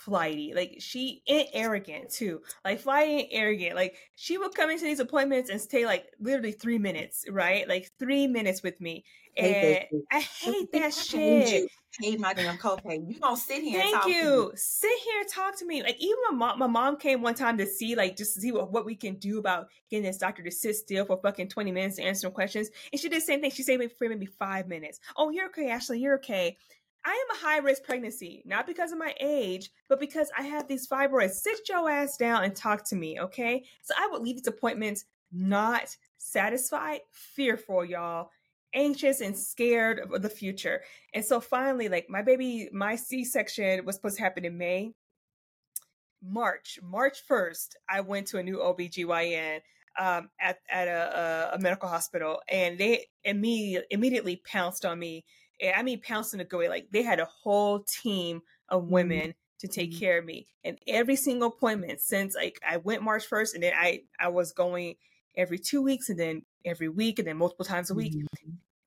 [0.06, 0.54] flighty.
[0.56, 2.42] Like she and arrogant too.
[2.66, 3.76] Like flighty and arrogant.
[3.76, 7.68] Like she will come into these appointments and stay like literally three minutes, right?
[7.68, 9.04] Like three minutes with me.
[9.38, 11.70] And I hate that shit.
[12.00, 13.06] Paid my damn copay.
[13.06, 13.82] You gonna sit here?
[13.82, 14.52] Thank you.
[14.56, 15.84] Sit here, and talk to me.
[15.84, 18.54] Like even my mom, my mom came one time to see, like, just to see
[18.54, 21.72] what, what we can do about getting this doctor to sit still for fucking twenty
[21.72, 22.70] minutes to answer some questions.
[22.92, 23.52] And she did the same thing.
[23.52, 25.02] She said for maybe five minutes.
[25.18, 26.00] Oh, you're okay, Ashley.
[26.00, 26.58] You're okay.
[27.04, 30.68] I am a high risk pregnancy, not because of my age, but because I have
[30.68, 31.32] these fibroids.
[31.32, 33.64] Sit your ass down and talk to me, okay?
[33.82, 38.30] So I would leave these appointments not satisfied, fearful, y'all,
[38.74, 40.82] anxious and scared of the future.
[41.14, 44.94] And so finally, like my baby, my C section was supposed to happen in May.
[46.24, 49.62] March, March 1st, I went to a new OBGYN
[50.00, 55.26] um, at, at a, a, medical hospital and they immediately, immediately pounced on me
[55.62, 56.70] I mean, pouncing to go away.
[56.70, 58.94] Like they had a whole team of mm-hmm.
[58.94, 59.30] women mm-hmm.
[59.60, 60.00] to take mm-hmm.
[60.00, 63.74] care of me, and every single appointment since like I went March first, and then
[63.76, 64.96] I I was going
[65.36, 68.16] every two weeks, and then every week, and then multiple times a week.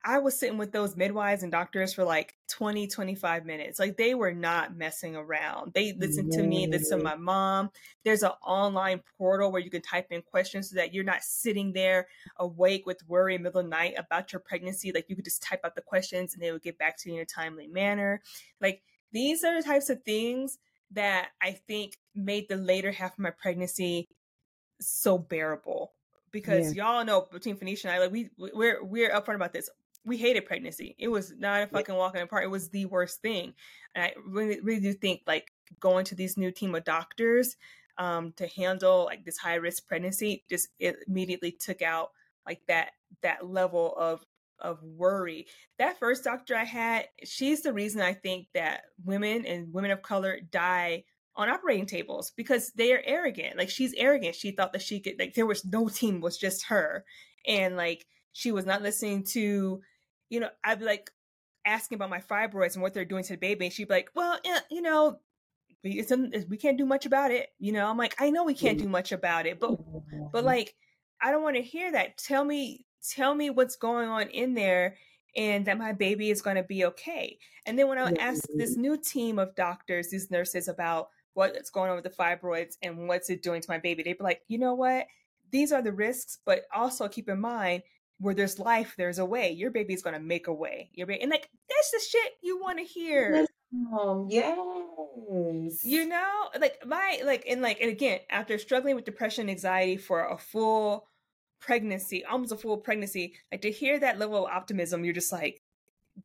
[0.07, 3.79] I was sitting with those midwives and doctors for like 20, 25 minutes.
[3.79, 5.73] Like they were not messing around.
[5.73, 7.71] They listened to me, listen to my mom.
[8.03, 11.73] There's an online portal where you can type in questions so that you're not sitting
[11.73, 14.91] there awake with worry in the middle of the night about your pregnancy.
[14.93, 17.15] Like you could just type out the questions and they would get back to you
[17.15, 18.21] in a timely manner.
[18.61, 20.59] Like these are the types of things
[20.91, 24.07] that I think made the later half of my pregnancy
[24.79, 25.93] so bearable
[26.29, 26.83] because yeah.
[26.93, 29.69] y'all know between Fanisia and I, like we we're we're upfront about this
[30.05, 30.95] we hated pregnancy.
[30.99, 32.43] It was not a fucking walk in the park.
[32.43, 33.53] It was the worst thing.
[33.93, 37.57] And I really, really do think like going to these new team of doctors
[37.97, 42.11] um, to handle like this high risk pregnancy just it immediately took out
[42.45, 42.91] like that
[43.21, 44.23] that level of
[44.59, 45.47] of worry.
[45.79, 50.01] That first doctor I had, she's the reason I think that women and women of
[50.01, 51.03] color die
[51.35, 53.57] on operating tables because they are arrogant.
[53.57, 54.35] Like she's arrogant.
[54.35, 57.05] She thought that she could like there was no team, was just her.
[57.47, 59.81] And like she was not listening to,
[60.29, 61.11] you know, I'd be like
[61.65, 63.65] asking about my fibroids and what they're doing to the baby.
[63.65, 65.19] And she'd be like, Well, yeah, you know,
[65.83, 66.03] we,
[66.49, 67.49] we can't do much about it.
[67.59, 69.77] You know, I'm like, I know we can't do much about it, but
[70.31, 70.75] but like
[71.21, 72.17] I don't want to hear that.
[72.17, 74.97] Tell me tell me what's going on in there
[75.35, 77.37] and that my baby is going to be okay.
[77.65, 78.81] And then when I ask this mm-hmm.
[78.81, 83.29] new team of doctors, these nurses about what's going on with the fibroids and what's
[83.29, 85.05] it doing to my baby, they'd be like, you know what?
[85.51, 87.83] These are the risks, but also keep in mind
[88.19, 89.51] where there's life, there's a way.
[89.51, 90.89] Your baby's going to make a way.
[90.93, 93.45] Your baby, and like that's the shit you want to hear.
[93.99, 95.83] Um, yes.
[95.83, 99.97] You know, like my like and like and again, after struggling with depression, and anxiety
[99.97, 101.07] for a full
[101.59, 105.61] pregnancy, almost a full pregnancy, like to hear that level of optimism, you're just like,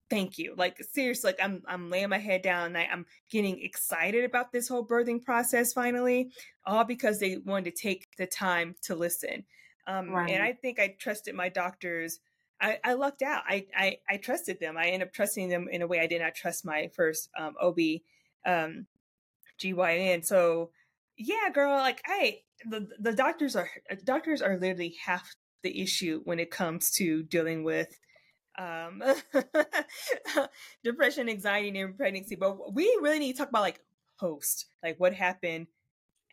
[0.09, 0.55] thank you.
[0.57, 4.53] Like seriously, like I'm I'm laying my head down and I, I'm getting excited about
[4.53, 6.33] this whole birthing process finally,
[6.64, 9.44] all because they wanted to take the time to listen.
[9.87, 10.31] Um, right.
[10.31, 12.21] And I think I trusted my doctors.
[12.61, 13.43] I, I lucked out.
[13.49, 14.77] I, I, I trusted them.
[14.77, 17.55] I ended up trusting them in a way I did not trust my first um,
[17.61, 17.79] OB
[18.47, 18.87] um,
[19.59, 20.25] GYN.
[20.25, 20.71] So
[21.16, 23.71] yeah, girl, like I the the doctors are
[24.05, 27.99] doctors are literally half the issue when it comes to dealing with
[28.59, 29.03] um
[30.85, 33.81] depression anxiety and pregnancy but we really need to talk about like
[34.19, 35.66] post like what happened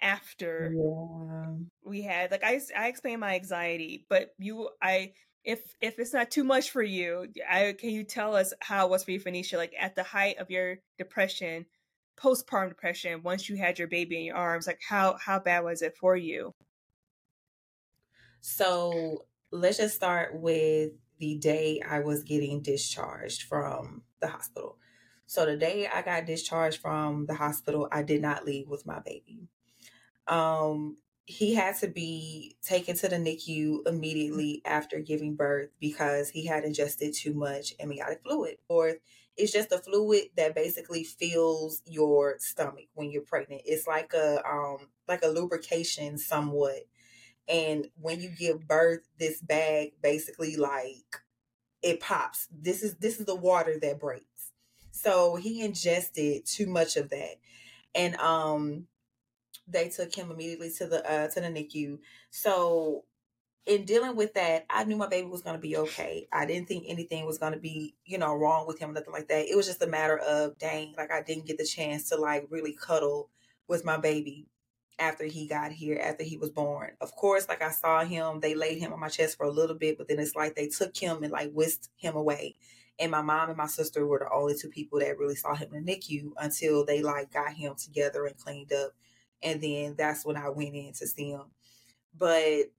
[0.01, 1.53] after yeah.
[1.83, 5.12] we had like i i explained my anxiety but you i
[5.47, 8.89] if if it's not too much for you i can you tell us how it
[8.89, 9.57] was for you Fanisia?
[9.57, 11.65] Like at the height of your depression
[12.19, 15.81] postpartum depression once you had your baby in your arms like how how bad was
[15.81, 16.51] it for you?
[18.41, 24.77] So let's just start with the day i was getting discharged from the hospital.
[25.27, 28.99] So the day i got discharged from the hospital i did not leave with my
[28.99, 29.47] baby
[30.27, 36.45] um he had to be taken to the NICU immediately after giving birth because he
[36.45, 38.55] had ingested too much amniotic fluid.
[38.69, 38.93] Or
[39.35, 43.63] it's just a fluid that basically fills your stomach when you're pregnant.
[43.65, 46.87] It's like a um like a lubrication somewhat.
[47.49, 51.17] And when you give birth, this bag basically like
[51.81, 52.47] it pops.
[52.51, 54.53] This is this is the water that breaks.
[54.91, 57.35] So he ingested too much of that.
[57.93, 58.87] And um
[59.67, 61.99] they took him immediately to the uh, to the NICU.
[62.30, 63.03] So
[63.67, 66.27] in dealing with that, I knew my baby was going to be okay.
[66.32, 69.27] I didn't think anything was going to be, you know, wrong with him, nothing like
[69.27, 69.49] that.
[69.49, 72.47] It was just a matter of, dang, like I didn't get the chance to like
[72.49, 73.30] really cuddle
[73.67, 74.47] with my baby
[74.99, 76.91] after he got here, after he was born.
[77.01, 79.75] Of course, like I saw him, they laid him on my chest for a little
[79.75, 82.56] bit, but then it's like they took him and like whisked him away.
[82.99, 85.73] And my mom and my sister were the only two people that really saw him
[85.73, 88.93] in the NICU until they like got him together and cleaned up
[89.41, 91.45] and then that's when I went in to see him.
[92.17, 92.71] But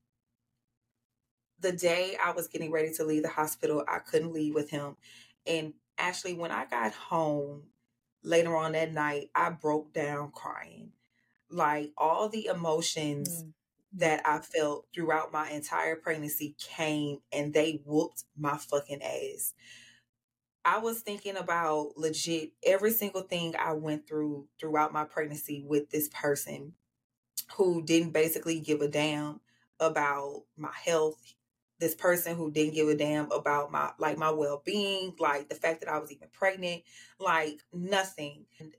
[1.61, 4.97] the day I was getting ready to leave the hospital, I couldn't leave with him.
[5.47, 7.65] And actually, when I got home
[8.23, 10.93] later on that night, I broke down crying.
[11.51, 13.53] Like all the emotions mm.
[13.95, 19.55] that I felt throughout my entire pregnancy came and they whooped my fucking ass.
[20.69, 25.89] I was thinking about legit every single thing I went through throughout my pregnancy with
[25.89, 26.75] this person
[27.55, 29.41] who didn't basically give a damn
[29.81, 31.17] about my health.
[31.79, 35.81] This person who didn't give a damn about my like my well-being, like the fact
[35.81, 36.83] that I was even pregnant,
[37.19, 38.45] like nothing.
[38.61, 38.75] And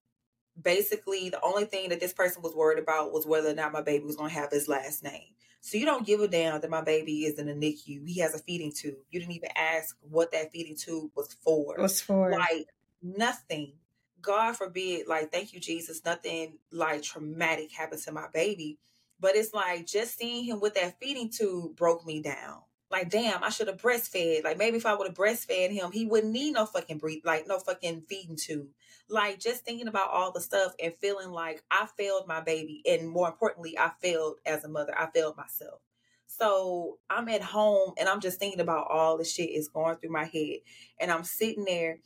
[0.62, 3.82] basically the only thing that this person was worried about was whether or not my
[3.82, 5.34] baby was going to have his last name.
[5.62, 8.08] So you don't give a damn that my baby is in a NICU.
[8.08, 8.96] He has a feeding tube.
[9.12, 11.76] You didn't even ask what that feeding tube was for.
[11.78, 12.68] Was for like
[13.02, 13.74] nothing.
[14.22, 18.78] God forbid, like thank you, Jesus, nothing like traumatic happened to my baby.
[19.20, 23.44] But it's like just seeing him with that feeding tube broke me down like damn
[23.44, 26.52] i should have breastfed like maybe if i would have breastfed him he wouldn't need
[26.52, 28.68] no fucking breathe like no fucking feeding tube
[29.10, 33.10] like just thinking about all the stuff and feeling like i failed my baby and
[33.10, 35.82] more importantly i failed as a mother i failed myself
[36.28, 40.12] so i'm at home and i'm just thinking about all the shit is going through
[40.12, 40.58] my head
[41.00, 42.00] and i'm sitting there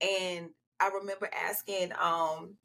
[0.00, 2.56] and i remember asking um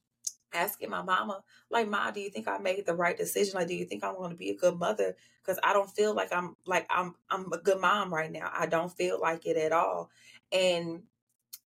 [0.53, 3.55] asking my mama, like, Ma, do you think I made the right decision?
[3.55, 5.15] Like, do you think I'm to be a good mother?
[5.41, 8.51] Because I don't feel like I'm like I'm I'm a good mom right now.
[8.53, 10.09] I don't feel like it at all.
[10.51, 11.03] And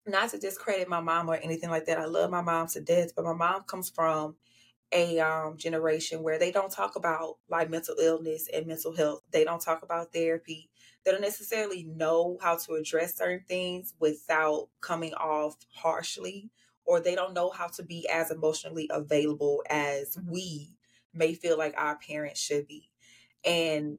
[0.06, 1.98] not to discredit my mom or anything like that.
[1.98, 4.36] I love my mom to death, but my mom comes from
[4.92, 9.22] a um, generation where they don't talk about like mental illness and mental health.
[9.32, 10.70] They don't talk about therapy.
[11.04, 16.50] They don't necessarily know how to address certain things without coming off harshly
[16.84, 20.76] or they don't know how to be as emotionally available as we
[21.12, 22.88] may feel like our parents should be.
[23.44, 23.98] And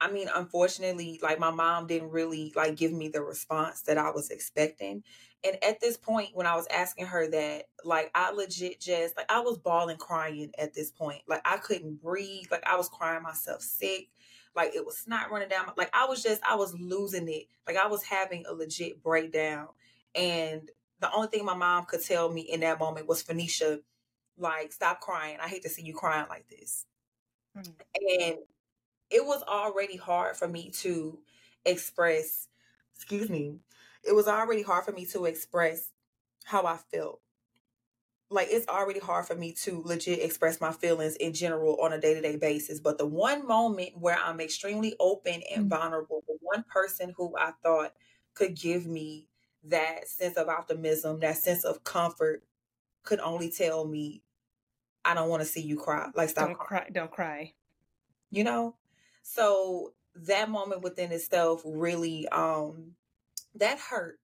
[0.00, 4.10] I mean, unfortunately, like my mom didn't really like give me the response that I
[4.10, 5.02] was expecting.
[5.44, 9.30] And at this point, when I was asking her that, like I legit just like
[9.30, 11.22] I was bawling crying at this point.
[11.28, 12.46] Like I couldn't breathe.
[12.50, 14.08] Like I was crying myself sick.
[14.54, 15.66] Like it was snot running down.
[15.76, 17.46] Like I was just I was losing it.
[17.66, 19.68] Like I was having a legit breakdown.
[20.14, 20.70] And
[21.00, 23.78] the only thing my mom could tell me in that moment was Fanisia,
[24.36, 25.38] like, stop crying.
[25.40, 26.86] I hate to see you crying like this.
[27.56, 27.72] Mm.
[28.20, 28.36] And
[29.10, 31.18] it was already hard for me to
[31.64, 32.48] express,
[32.96, 33.56] excuse me,
[34.06, 35.90] it was already hard for me to express
[36.44, 37.20] how I felt.
[38.30, 42.00] Like it's already hard for me to legit express my feelings in general on a
[42.00, 42.78] day to day basis.
[42.78, 45.68] But the one moment where I'm extremely open and mm.
[45.68, 47.94] vulnerable, the one person who I thought
[48.34, 49.28] could give me
[49.64, 52.42] that sense of optimism, that sense of comfort,
[53.02, 54.22] could only tell me,
[55.04, 56.10] I don't want to see you cry.
[56.14, 56.86] Like stop don't cry.
[56.92, 57.54] Don't cry.
[58.30, 58.76] You know?
[59.22, 62.92] So that moment within itself really um
[63.56, 64.18] that hurt.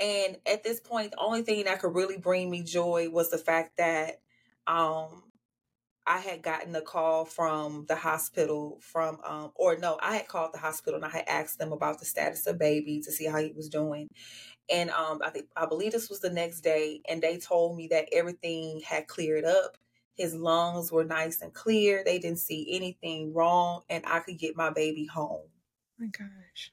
[0.00, 3.38] And at this point, the only thing that could really bring me joy was the
[3.38, 4.20] fact that
[4.66, 5.24] um
[6.06, 10.52] I had gotten a call from the hospital from um or no, I had called
[10.54, 13.38] the hospital and I had asked them about the status of baby to see how
[13.38, 14.08] he was doing.
[14.70, 17.88] And um I think I believe this was the next day and they told me
[17.88, 19.76] that everything had cleared up.
[20.20, 22.02] His lungs were nice and clear.
[22.04, 25.48] They didn't see anything wrong and I could get my baby home.
[25.48, 26.72] Oh my gosh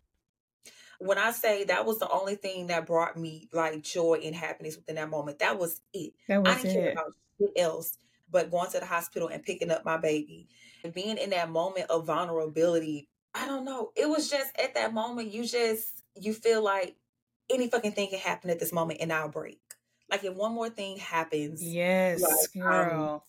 [1.00, 4.76] when I say that was the only thing that brought me like joy and happiness
[4.76, 6.14] within that moment, that was it.
[6.28, 6.82] That was I didn't it.
[6.82, 7.98] care about shit else
[8.30, 10.50] but going to the hospital and picking up my baby
[10.84, 13.08] and being in that moment of vulnerability.
[13.34, 13.92] I don't know.
[13.96, 16.96] It was just at that moment you just you feel like
[17.50, 19.62] any fucking thing can happen at this moment and I'll break.
[20.10, 23.26] Like if one more thing happens, yes, like, um, girl.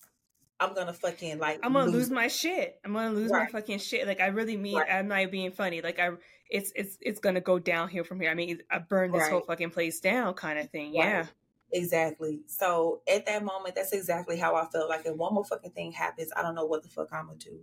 [0.60, 2.80] I'm gonna fucking like I'm gonna lose, lose my shit.
[2.84, 3.52] I'm gonna lose right.
[3.52, 4.06] my fucking shit.
[4.06, 4.90] Like I really mean right.
[4.90, 5.80] I'm not being funny.
[5.82, 6.10] Like I
[6.50, 8.30] it's it's it's gonna go downhill from here.
[8.30, 9.30] I mean I burned this right.
[9.30, 10.94] whole fucking place down kind of thing.
[10.94, 11.26] Yeah.
[11.70, 12.40] Exactly.
[12.46, 14.88] So at that moment, that's exactly how I felt.
[14.88, 17.38] Like if one more fucking thing happens, I don't know what the fuck I'm gonna
[17.38, 17.60] do.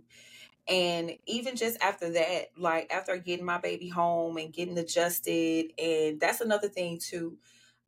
[0.68, 6.18] And even just after that, like after getting my baby home and getting adjusted, and
[6.20, 7.36] that's another thing too.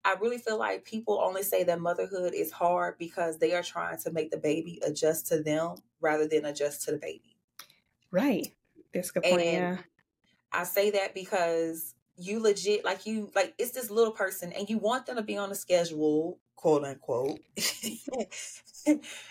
[0.09, 3.99] I really feel like people only say that motherhood is hard because they are trying
[3.99, 7.37] to make the baby adjust to them rather than adjust to the baby.
[8.11, 8.55] Right.
[8.95, 9.43] That's good point.
[9.43, 9.79] And yeah.
[10.51, 14.79] I say that because you legit like you like it's this little person and you
[14.79, 17.39] want them to be on a schedule, quote unquote.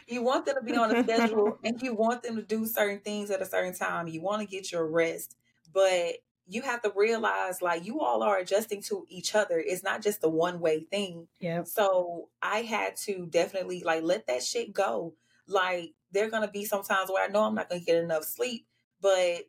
[0.07, 2.99] you want them to be on a schedule and you want them to do certain
[2.99, 4.07] things at a certain time.
[4.07, 5.35] You want to get your rest,
[5.73, 6.17] but
[6.47, 9.59] you have to realize like you all are adjusting to each other.
[9.59, 11.27] It's not just a one way thing.
[11.39, 11.63] Yeah.
[11.63, 15.13] So I had to definitely like let that shit go.
[15.47, 18.23] Like there are gonna be some times where I know I'm not gonna get enough
[18.23, 18.65] sleep,
[19.01, 19.43] but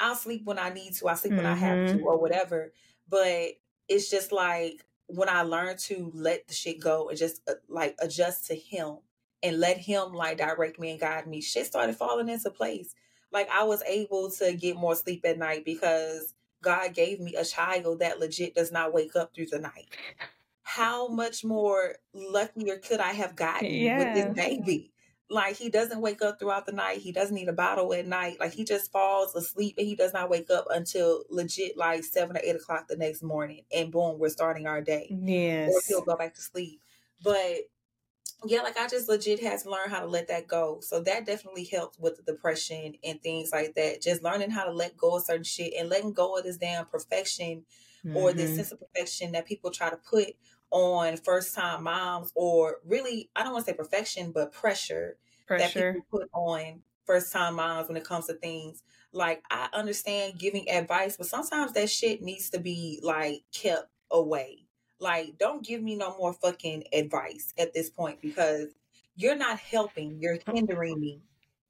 [0.00, 1.08] I'll sleep when I need to.
[1.08, 1.44] I sleep mm-hmm.
[1.44, 2.06] when I have to, mm-hmm.
[2.06, 2.72] or whatever.
[3.08, 3.50] But
[3.88, 7.96] it's just like when I learned to let the shit go and just uh, like
[8.00, 8.98] adjust to him
[9.42, 12.94] and let him like direct me and guide me, shit started falling into place.
[13.32, 17.44] Like I was able to get more sleep at night because God gave me a
[17.44, 19.88] child that legit does not wake up through the night.
[20.62, 23.98] How much more luckier could I have gotten yeah.
[23.98, 24.92] with this baby?
[25.28, 26.98] Like he doesn't wake up throughout the night.
[26.98, 28.40] He doesn't need a bottle at night.
[28.40, 32.36] Like he just falls asleep and he does not wake up until legit like seven
[32.36, 33.62] or eight o'clock the next morning.
[33.72, 35.14] And boom, we're starting our day.
[35.22, 35.72] Yes.
[35.72, 36.80] Or he'll go back to sleep.
[37.22, 37.68] But
[38.46, 40.80] yeah, like I just legit had to learn how to let that go.
[40.80, 44.00] So that definitely helped with the depression and things like that.
[44.00, 46.86] Just learning how to let go of certain shit and letting go of this damn
[46.86, 47.64] perfection
[48.04, 48.16] mm-hmm.
[48.16, 48.56] or this mm-hmm.
[48.56, 50.28] sense of perfection that people try to put
[50.70, 55.16] on first time moms or really I don't want to say perfection, but pressure,
[55.46, 55.92] pressure.
[55.92, 58.82] that people put on first time moms when it comes to things.
[59.12, 64.66] Like I understand giving advice, but sometimes that shit needs to be like kept away.
[65.00, 68.68] Like don't give me no more fucking advice at this point because
[69.16, 71.22] you're not helping, you're hindering me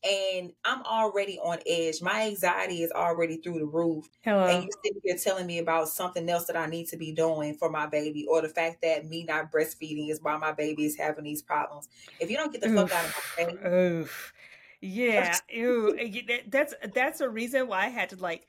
[0.02, 2.00] and I'm already on edge.
[2.00, 4.08] My anxiety is already through the roof.
[4.22, 4.46] Hello.
[4.46, 7.54] And you sit here telling me about something else that I need to be doing
[7.54, 10.96] for my baby, or the fact that me not breastfeeding is why my baby is
[10.96, 11.88] having these problems.
[12.18, 12.90] If you don't get the Oof.
[12.90, 14.32] fuck out of my face, Oof.
[14.80, 18.46] yeah, ew, that's that's a reason why I had to like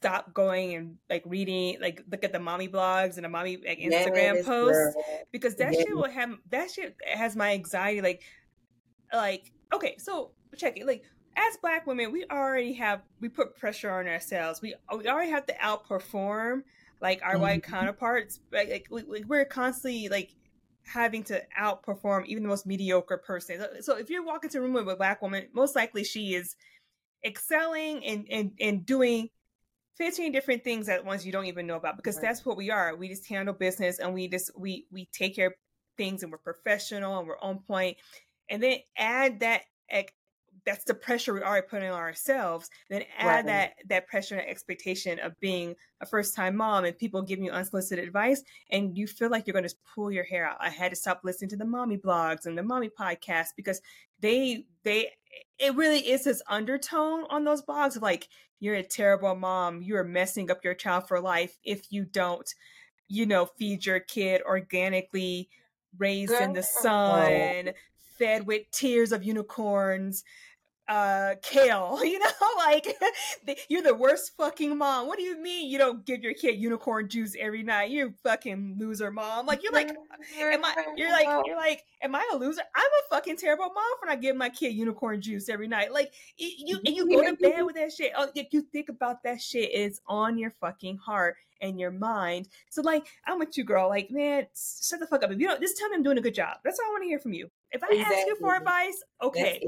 [0.00, 3.78] stop going and like reading like look at the mommy blogs and the mommy like
[3.78, 5.04] Instagram yes, posts girl.
[5.32, 5.82] because that yes.
[5.82, 8.22] shit will have that shit has my anxiety like
[9.12, 10.86] like okay so check it.
[10.86, 11.04] Like
[11.36, 14.60] as black women, we already have we put pressure on ourselves.
[14.60, 16.62] We we already have to outperform
[17.00, 17.42] like our mm-hmm.
[17.42, 18.40] white counterparts.
[18.52, 20.34] Like, like we, we're constantly like
[20.84, 23.62] having to outperform even the most mediocre person.
[23.82, 26.56] So if you're walking to a room with a black woman, most likely she is
[27.24, 29.30] excelling and and, and doing
[29.98, 32.22] 15 different things at once you don't even know about because right.
[32.22, 32.96] that's what we are.
[32.96, 35.54] We just handle business and we just we we take care of
[35.96, 37.96] things and we're professional and we're on point.
[38.48, 39.62] And then add that
[40.68, 42.68] that's the pressure we already putting on ourselves.
[42.90, 43.46] Then add right.
[43.46, 47.50] that that pressure and expectation of being a first time mom and people giving you
[47.50, 50.58] unsolicited advice, and you feel like you're going to pull your hair out.
[50.60, 53.80] I had to stop listening to the mommy blogs and the mommy podcasts because
[54.20, 55.12] they they
[55.58, 58.28] it really is this undertone on those blogs of like
[58.60, 62.52] you're a terrible mom, you are messing up your child for life if you don't,
[63.06, 65.48] you know, feed your kid organically,
[65.96, 67.70] raised in the sun,
[68.18, 70.24] fed with tears of unicorns
[70.88, 72.96] uh kale you know like
[73.68, 75.06] you're the worst fucking mom.
[75.06, 77.90] What do you mean you don't give your kid unicorn juice every night?
[77.90, 79.46] You fucking loser mom.
[79.46, 82.62] Like you're like am i you're like you're like am i a loser?
[82.74, 85.92] I'm a fucking terrible mom for not giving my kid unicorn juice every night.
[85.92, 88.12] Like you and you go to bed with that shit.
[88.16, 92.48] Oh if you think about that shit it's on your fucking heart and your mind.
[92.70, 93.88] So like i'm with you girl.
[93.88, 95.30] Like man shut the fuck up.
[95.30, 96.56] If you don't just tell me i'm doing a good job.
[96.64, 97.50] That's all i want to hear from you.
[97.72, 98.16] If i exactly.
[98.16, 99.62] ask you for advice okay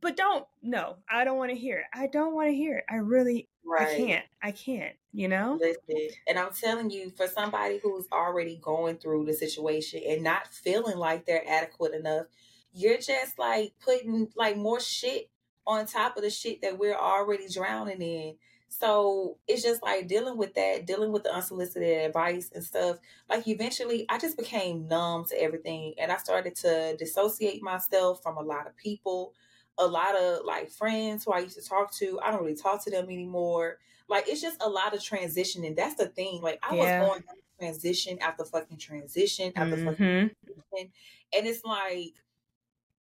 [0.00, 2.84] but don't no i don't want to hear it i don't want to hear it
[2.88, 3.88] i really right.
[3.88, 8.60] i can't i can't you know Listen, and i'm telling you for somebody who's already
[8.62, 12.26] going through the situation and not feeling like they're adequate enough
[12.72, 15.28] you're just like putting like more shit
[15.66, 18.34] on top of the shit that we're already drowning in
[18.70, 22.98] so it's just like dealing with that, dealing with the unsolicited advice and stuff.
[23.28, 28.36] Like eventually, I just became numb to everything and I started to dissociate myself from
[28.36, 29.34] a lot of people
[29.80, 32.84] a lot of like friends who I used to talk to, I don't really talk
[32.84, 33.78] to them anymore.
[34.08, 35.74] Like it's just a lot of transitioning.
[35.74, 36.42] That's the thing.
[36.42, 37.00] Like I yeah.
[37.00, 39.86] was going through transition after fucking transition after mm-hmm.
[39.86, 40.92] fucking transition.
[41.32, 42.14] And it's like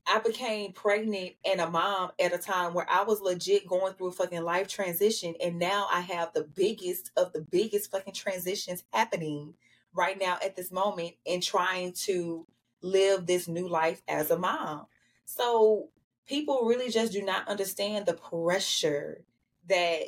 [0.07, 4.07] I became pregnant and a mom at a time where I was legit going through
[4.07, 5.35] a fucking life transition.
[5.43, 9.53] And now I have the biggest of the biggest fucking transitions happening
[9.93, 12.47] right now at this moment in trying to
[12.81, 14.85] live this new life as a mom.
[15.25, 15.89] So
[16.29, 19.25] people really just do not understand the pressure
[19.67, 20.03] that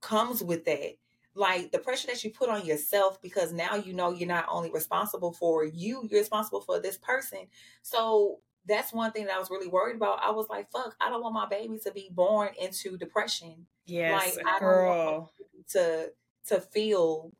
[0.00, 0.96] comes with that.
[1.34, 4.70] Like the pressure that you put on yourself because now you know you're not only
[4.70, 7.46] responsible for you you're responsible for this person.
[7.80, 10.20] So that's one thing that i was really worried about.
[10.22, 13.66] I was like fuck i don't want my baby to be born into depression.
[13.86, 15.32] Yes like girl.
[15.70, 16.12] to
[16.48, 17.32] to feel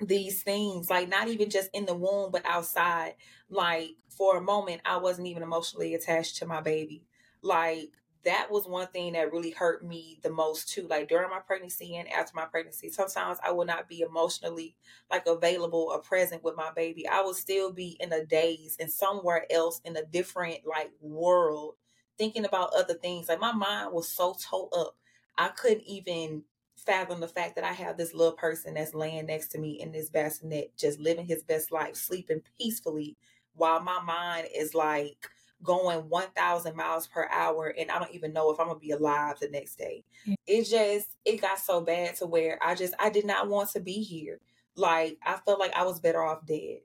[0.00, 3.14] these things like not even just in the womb but outside.
[3.50, 7.04] Like for a moment i wasn't even emotionally attached to my baby
[7.42, 7.92] like
[8.24, 10.86] that was one thing that really hurt me the most too.
[10.88, 14.76] Like during my pregnancy and after my pregnancy, sometimes I would not be emotionally
[15.10, 17.06] like available or present with my baby.
[17.08, 21.74] I would still be in a daze and somewhere else in a different like world,
[22.18, 23.28] thinking about other things.
[23.28, 24.96] Like my mind was so towed up,
[25.36, 26.42] I couldn't even
[26.76, 29.92] fathom the fact that I have this little person that's laying next to me in
[29.92, 33.16] this bassinet, just living his best life, sleeping peacefully,
[33.54, 35.28] while my mind is like
[35.62, 38.92] going 1000 miles per hour and I don't even know if I'm going to be
[38.92, 40.04] alive the next day.
[40.24, 40.36] Yeah.
[40.46, 43.80] It just it got so bad to where I just I did not want to
[43.80, 44.40] be here.
[44.76, 46.78] Like I felt like I was better off dead.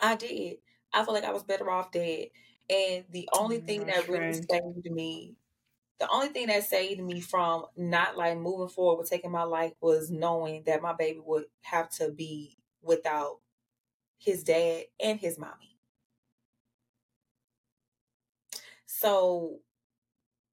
[0.00, 0.58] I did.
[0.92, 2.28] I felt like I was better off dead.
[2.70, 5.34] And the only oh, thing that really saved me
[6.02, 9.72] the only thing that saved me from not like moving forward with taking my life
[9.80, 13.38] was knowing that my baby would have to be without
[14.18, 15.71] his dad and his mommy.
[19.02, 19.58] So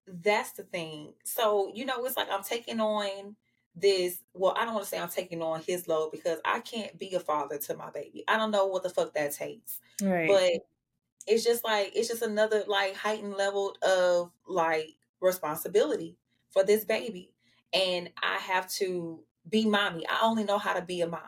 [0.08, 1.14] that's the thing.
[1.24, 3.36] So, you know, it's like I'm taking on
[3.76, 4.24] this.
[4.34, 7.14] Well, I don't want to say I'm taking on his load because I can't be
[7.14, 8.24] a father to my baby.
[8.28, 9.80] I don't know what the fuck that takes.
[10.02, 10.28] Right.
[10.28, 10.52] But
[11.28, 16.18] it's just like, it's just another like heightened level of like responsibility
[16.50, 17.34] for this baby.
[17.72, 20.08] And I have to be mommy.
[20.08, 21.22] I only know how to be a mom.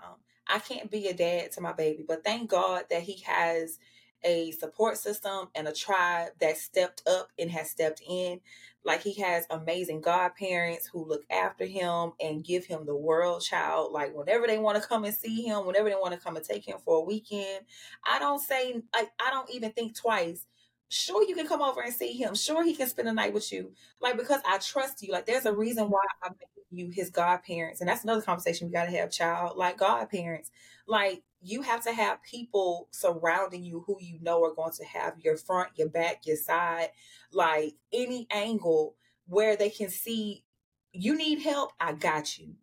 [0.47, 3.78] I can't be a dad to my baby, but thank God that he has
[4.24, 8.39] a support system and a tribe that stepped up and has stepped in.
[8.84, 13.91] Like he has amazing godparents who look after him and give him the world child.
[13.91, 16.45] Like whenever they want to come and see him, whenever they want to come and
[16.45, 17.65] take him for a weekend,
[18.05, 20.45] I don't say like I don't even think twice.
[20.89, 22.36] Sure, you can come over and see him.
[22.36, 23.72] Sure, he can spend a night with you.
[24.01, 25.13] Like because I trust you.
[25.13, 28.74] Like there's a reason why I made you his godparents, and that's another conversation we
[28.74, 29.11] got to have.
[29.11, 30.51] Child, like godparents,
[30.88, 35.19] like you have to have people surrounding you who you know are going to have
[35.19, 36.89] your front, your back, your side,
[37.34, 38.95] like any angle
[39.28, 40.43] where they can see
[40.93, 42.55] you need help, I got you.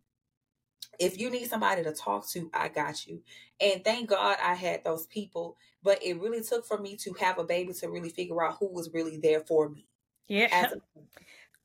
[0.99, 3.21] if you need somebody to talk to, I got you.
[3.59, 5.57] And thank God I had those people.
[5.83, 8.71] But it really took for me to have a baby to really figure out who
[8.71, 9.87] was really there for me.
[10.27, 10.69] Yeah.
[10.73, 10.79] A-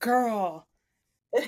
[0.01, 0.67] Girl.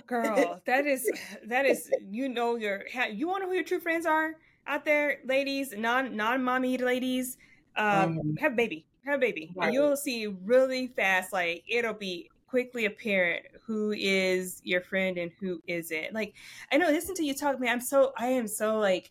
[0.07, 1.11] Girl, that is
[1.47, 4.35] that is you know your you want to know who your true friends are
[4.67, 7.37] out there, ladies, non non mommy ladies.
[7.77, 8.37] Um, mm-hmm.
[8.37, 9.67] have a baby, have a baby, right.
[9.67, 11.33] and you'll see really fast.
[11.33, 16.13] Like it'll be quickly apparent who is your friend and who isn't.
[16.13, 16.35] Like
[16.73, 17.71] I know, listen to you talk, man.
[17.71, 19.11] I'm so I am so like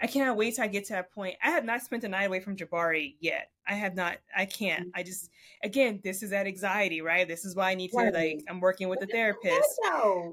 [0.00, 1.36] I cannot wait till I get to that point.
[1.42, 3.50] I have not spent a night away from Jabari yet.
[3.66, 4.18] I have not.
[4.36, 4.84] I can't.
[4.94, 5.30] I just
[5.64, 7.26] again, this is that anxiety, right?
[7.26, 8.42] This is why I need to like.
[8.48, 9.80] I'm working with a therapist.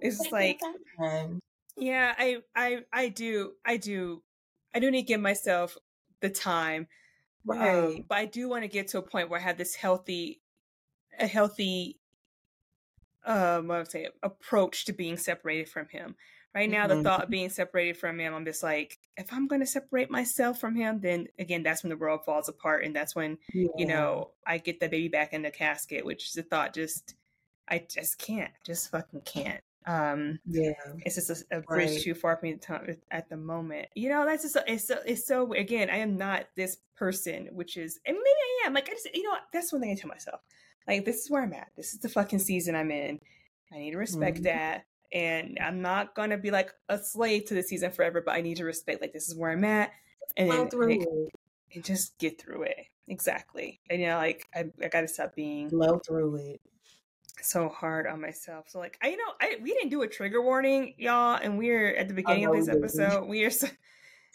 [0.01, 0.59] It's just like,
[1.77, 4.21] yeah, I, I, I do, I do,
[4.75, 5.77] I do need to give myself
[6.19, 6.87] the time,
[7.45, 7.69] right?
[7.97, 10.41] Um, but I do want to get to a point where I have this healthy,
[11.19, 11.99] a healthy
[13.25, 16.15] um I would say approach to being separated from him.
[16.55, 16.97] Right now, mm-hmm.
[16.97, 20.11] the thought of being separated from him, I'm just like, if I'm going to separate
[20.11, 23.67] myself from him, then again, that's when the world falls apart, and that's when yeah.
[23.75, 27.15] you know I get the baby back in the casket, which is a thought just
[27.67, 29.61] I just can't, just fucking can't.
[29.85, 32.01] Um, yeah, it's just a, a bridge right.
[32.01, 33.87] too far for me to, at the moment.
[33.95, 35.89] You know, that's just it's so it's so again.
[35.89, 38.27] I am not this person, which is and maybe
[38.63, 38.73] I am.
[38.73, 40.41] Like I just you know that's one thing I tell myself.
[40.87, 41.71] Like, this is where I'm at.
[41.75, 43.19] This is the fucking season I'm in.
[43.71, 44.45] I need to respect mm-hmm.
[44.45, 44.85] that.
[45.13, 48.57] And I'm not gonna be like a slave to the season forever, but I need
[48.57, 49.91] to respect like this is where I'm at.
[50.35, 51.29] And then and,
[51.75, 52.87] and just get through it.
[53.07, 53.79] Exactly.
[53.89, 56.61] And you know, like I, I gotta stop being blow through it
[57.41, 58.69] so hard on myself.
[58.69, 61.95] So like I you know I we didn't do a trigger warning, y'all, and we're
[61.95, 63.27] at the beginning of this episode.
[63.27, 63.67] We are so,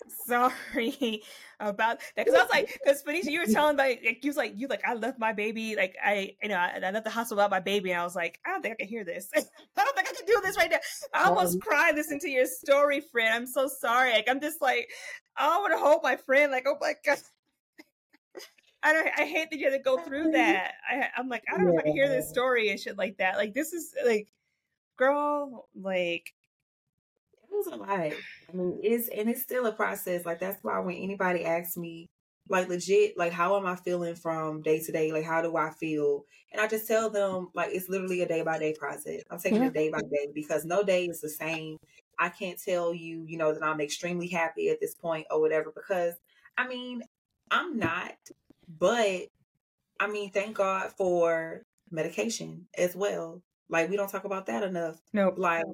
[0.26, 1.22] sorry
[1.60, 4.36] about that because I was like, because Fanisia, you were telling like, like you was
[4.36, 7.10] like you like I left my baby like I you know I, I left the
[7.10, 9.28] hospital without my baby and I was like I don't think I can hear this.
[9.36, 9.40] I
[9.76, 10.78] don't think I can do this right now.
[11.12, 13.34] I almost um, cried listening to your story, friend.
[13.34, 14.12] I'm so sorry.
[14.12, 14.88] Like I'm just like
[15.36, 16.52] I want to hold my friend.
[16.52, 17.18] Like oh my god.
[18.82, 19.08] I don't.
[19.18, 20.74] I hate that you had to go through that.
[20.88, 23.16] I, I'm like, I don't know if I can hear this story and shit like
[23.18, 23.36] that.
[23.36, 24.28] Like, this is like,
[24.96, 26.32] girl, like,
[27.58, 27.90] was a lot.
[27.90, 28.12] I
[28.52, 30.24] mean, it's and it's still a process.
[30.24, 32.08] Like that's why when anybody asks me,
[32.48, 35.12] like legit, like how am I feeling from day to day?
[35.12, 36.24] Like how do I feel?
[36.52, 39.22] And I just tell them like it's literally a day by day process.
[39.30, 41.76] I'm taking it day by day because no day is the same.
[42.18, 45.72] I can't tell you, you know, that I'm extremely happy at this point or whatever
[45.74, 46.14] because
[46.56, 47.02] I mean,
[47.50, 48.14] I'm not,
[48.78, 49.26] but
[50.00, 53.42] I mean, thank God for medication as well.
[53.68, 54.96] Like we don't talk about that enough.
[55.12, 55.38] No, nope.
[55.38, 55.64] like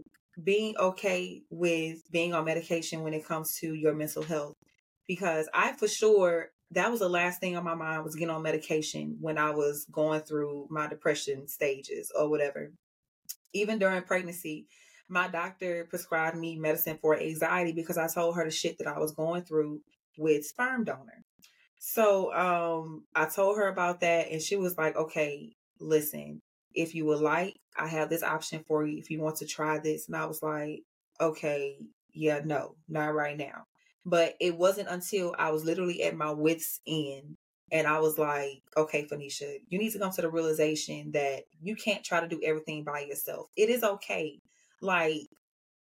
[0.43, 4.57] being okay with being on medication when it comes to your mental health
[5.07, 8.43] because I for sure that was the last thing on my mind was getting on
[8.43, 12.73] medication when I was going through my depression stages or whatever.
[13.53, 14.67] Even during pregnancy,
[15.09, 18.99] my doctor prescribed me medicine for anxiety because I told her the shit that I
[18.99, 19.83] was going through
[20.19, 21.23] with sperm donor.
[21.79, 26.41] So um I told her about that and she was like, "Okay, listen,
[26.75, 29.79] if you would like, I have this option for you if you want to try
[29.79, 30.07] this.
[30.07, 30.83] And I was like,
[31.21, 31.79] okay,
[32.13, 33.67] yeah, no, not right now.
[34.07, 37.37] But it wasn't until I was literally at my wits' end
[37.73, 41.75] and I was like, okay, Fanisia, you need to come to the realization that you
[41.75, 43.47] can't try to do everything by yourself.
[43.57, 44.41] It is okay.
[44.81, 45.23] Like,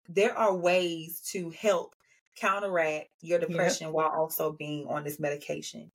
[0.08, 1.94] there are ways to help
[2.36, 3.94] counteract your depression yep.
[3.94, 5.90] while also being on this medication.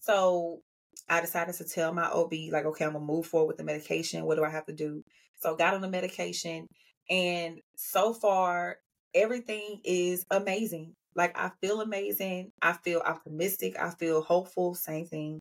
[0.00, 0.62] So
[1.08, 4.24] I decided to tell my OB, like, okay, I'm gonna move forward with the medication.
[4.24, 5.02] What do I have to do?
[5.40, 6.68] So got on the medication,
[7.10, 8.76] and so far
[9.14, 10.94] everything is amazing.
[11.14, 12.52] Like I feel amazing.
[12.62, 13.78] I feel optimistic.
[13.78, 14.74] I feel hopeful.
[14.74, 15.40] Same thing.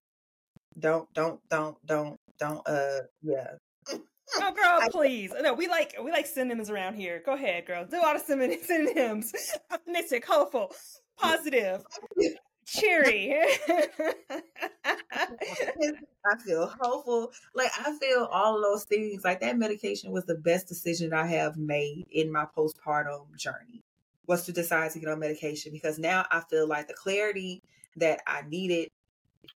[0.77, 2.67] Don't, don't, don't, don't, don't.
[2.67, 3.51] Uh, yeah.
[3.89, 5.33] Oh, girl, please.
[5.41, 7.21] No, we like we like synonyms around here.
[7.25, 7.85] Go ahead, girl.
[7.85, 8.19] Do a all the
[8.63, 9.33] synonyms.
[9.71, 10.73] Optimistic, hopeful,
[11.17, 11.83] positive
[12.65, 13.35] cheery.
[16.25, 17.31] I feel hopeful.
[17.53, 19.23] Like I feel all those things.
[19.23, 23.83] Like that medication was the best decision I have made in my postpartum journey.
[24.27, 27.61] Was to decide to get on medication because now I feel like the clarity
[27.97, 28.89] that I needed,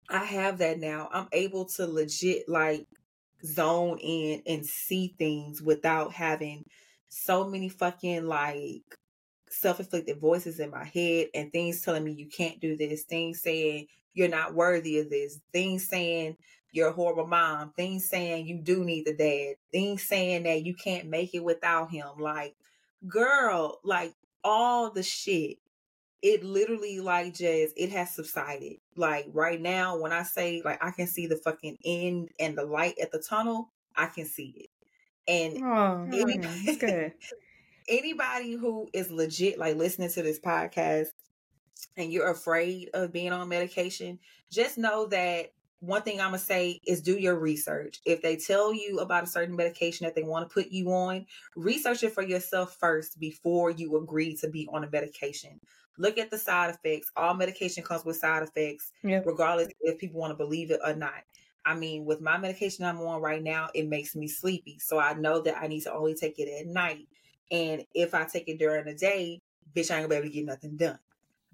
[0.08, 1.08] I have that now.
[1.12, 2.86] I'm able to legit like
[3.44, 6.64] zone in and see things without having
[7.08, 8.96] so many fucking like
[9.52, 13.86] self-inflicted voices in my head and things telling me you can't do this, things saying
[14.14, 16.36] you're not worthy of this, things saying
[16.72, 20.74] you're a horrible mom, things saying you do need the dad, things saying that you
[20.74, 22.08] can't make it without him.
[22.18, 22.56] Like,
[23.06, 25.58] girl, like all the shit.
[26.22, 28.76] It literally like just it has subsided.
[28.94, 32.64] Like right now, when I say like I can see the fucking end and the
[32.64, 34.70] light at the tunnel, I can see it.
[35.26, 36.06] And oh,
[36.78, 37.12] good.
[37.88, 41.08] anybody who is legit like listening to this podcast
[41.96, 44.18] and you're afraid of being on medication,
[44.50, 48.00] just know that one thing I'm gonna say is do your research.
[48.06, 51.26] If they tell you about a certain medication that they want to put you on,
[51.56, 55.58] research it for yourself first before you agree to be on a medication.
[55.98, 57.10] Look at the side effects.
[57.16, 59.26] All medication comes with side effects, yep.
[59.26, 61.24] regardless if people want to believe it or not.
[61.64, 64.78] I mean, with my medication I'm on right now, it makes me sleepy.
[64.78, 67.08] So I know that I need to only take it at night.
[67.52, 69.40] And if I take it during the day,
[69.76, 70.98] bitch, I ain't gonna be able to get nothing done.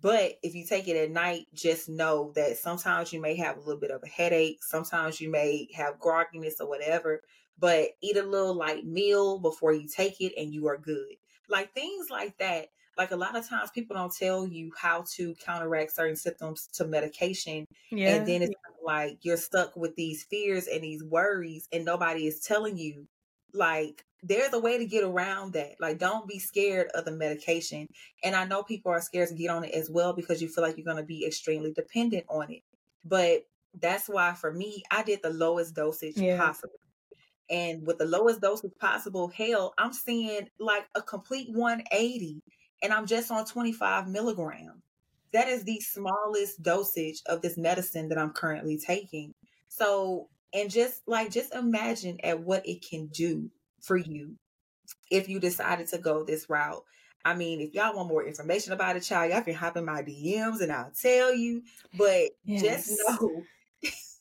[0.00, 3.60] But if you take it at night, just know that sometimes you may have a
[3.60, 4.62] little bit of a headache.
[4.62, 7.22] Sometimes you may have grogginess or whatever.
[7.58, 11.16] But eat a little light meal before you take it and you are good.
[11.48, 12.68] Like things like that.
[12.96, 16.86] Like a lot of times people don't tell you how to counteract certain symptoms to
[16.86, 17.64] medication.
[17.90, 18.14] Yeah.
[18.14, 22.40] And then it's like you're stuck with these fears and these worries and nobody is
[22.40, 23.08] telling you
[23.52, 25.76] like there's a way to get around that.
[25.80, 27.86] Like, don't be scared of the medication.
[28.24, 30.64] And I know people are scared to get on it as well because you feel
[30.64, 32.62] like you're going to be extremely dependent on it.
[33.04, 33.42] But
[33.80, 36.38] that's why for me, I did the lowest dosage yeah.
[36.38, 36.80] possible.
[37.50, 42.42] And with the lowest dosage possible, hell, I'm seeing like a complete 180
[42.82, 44.82] and I'm just on 25 milligrams.
[45.32, 49.32] That is the smallest dosage of this medicine that I'm currently taking.
[49.68, 54.36] So, and just like, just imagine at what it can do for you
[55.10, 56.84] if you decided to go this route.
[57.24, 60.02] I mean, if y'all want more information about it, child, y'all can hop in my
[60.02, 61.62] DMs and I'll tell you.
[61.96, 62.62] But yes.
[62.62, 63.42] just know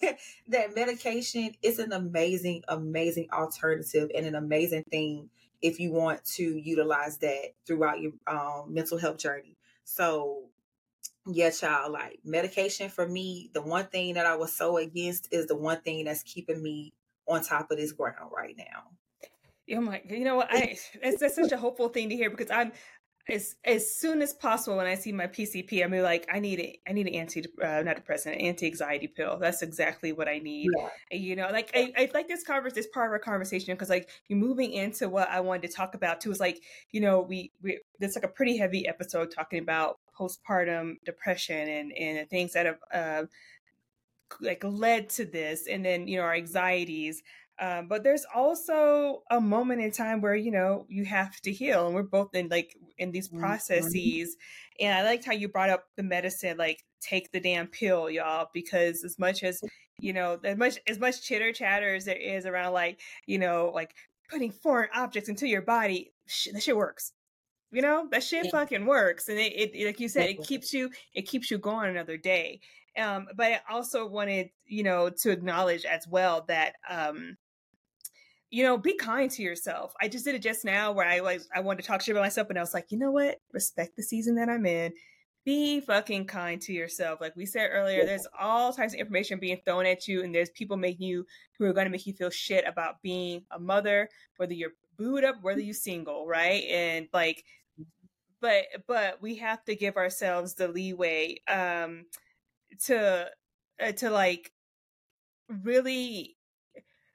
[0.50, 5.30] that medication is an amazing, amazing alternative and an amazing thing
[5.62, 9.56] if you want to utilize that throughout your um, mental health journey.
[9.86, 10.50] So,
[11.30, 15.48] yeah, child, like medication for me, the one thing that I was so against is
[15.48, 16.94] the one thing that's keeping me
[17.28, 18.84] on top of this ground right now.
[19.76, 20.48] Oh my, you know what?
[20.50, 22.72] I it's that's such a hopeful thing to hear because I'm
[23.30, 26.80] as as soon as possible when I see my PCP, I'm like, I need a
[26.88, 29.38] I need an anti uh, not depressant, anti anxiety pill.
[29.38, 30.70] That's exactly what I need.
[30.78, 31.18] Yeah.
[31.18, 34.10] You know, like I, I like this converse this part of our conversation because like
[34.28, 36.32] you're moving into what I wanted to talk about too.
[36.32, 36.62] Is like
[36.92, 41.92] you know we we there's like a pretty heavy episode talking about postpartum depression and
[41.94, 43.24] and things that have uh,
[44.40, 47.24] like led to this, and then you know our anxieties.
[47.60, 51.88] Um, but there's also a moment in time where you know you have to heal,
[51.88, 53.40] and we're both in like in these mm-hmm.
[53.40, 53.96] processes.
[53.96, 54.86] Mm-hmm.
[54.86, 58.48] And I liked how you brought up the medicine, like take the damn pill, y'all,
[58.54, 59.62] because as much as
[60.00, 63.72] you know, as much as much chitter chatter as there is around, like you know,
[63.74, 63.96] like
[64.30, 67.14] putting foreign objects into your body, sh- that shit works.
[67.72, 68.52] You know, that shit yeah.
[68.52, 71.90] fucking works, and it, it, like you said, it keeps you, it keeps you going
[71.90, 72.62] another day.
[72.98, 77.38] Um, but I also wanted, you know, to acknowledge as well that um,
[78.50, 79.94] you know, be kind to yourself.
[80.02, 82.24] I just did it just now where I was I wanted to talk shit about
[82.24, 83.40] myself, and I was like, you know what?
[83.52, 84.94] Respect the season that I'm in.
[85.44, 87.22] Be fucking kind to yourself.
[87.22, 90.50] Like we said earlier, there's all types of information being thrown at you, and there's
[90.52, 91.26] people making you
[91.58, 95.24] who are going to make you feel shit about being a mother, whether you're booed
[95.24, 96.64] up, whether you're single, right?
[96.70, 97.44] And like,
[98.42, 102.06] but but we have to give ourselves the leeway um
[102.86, 103.28] to
[103.82, 104.52] uh, to like
[105.64, 106.37] really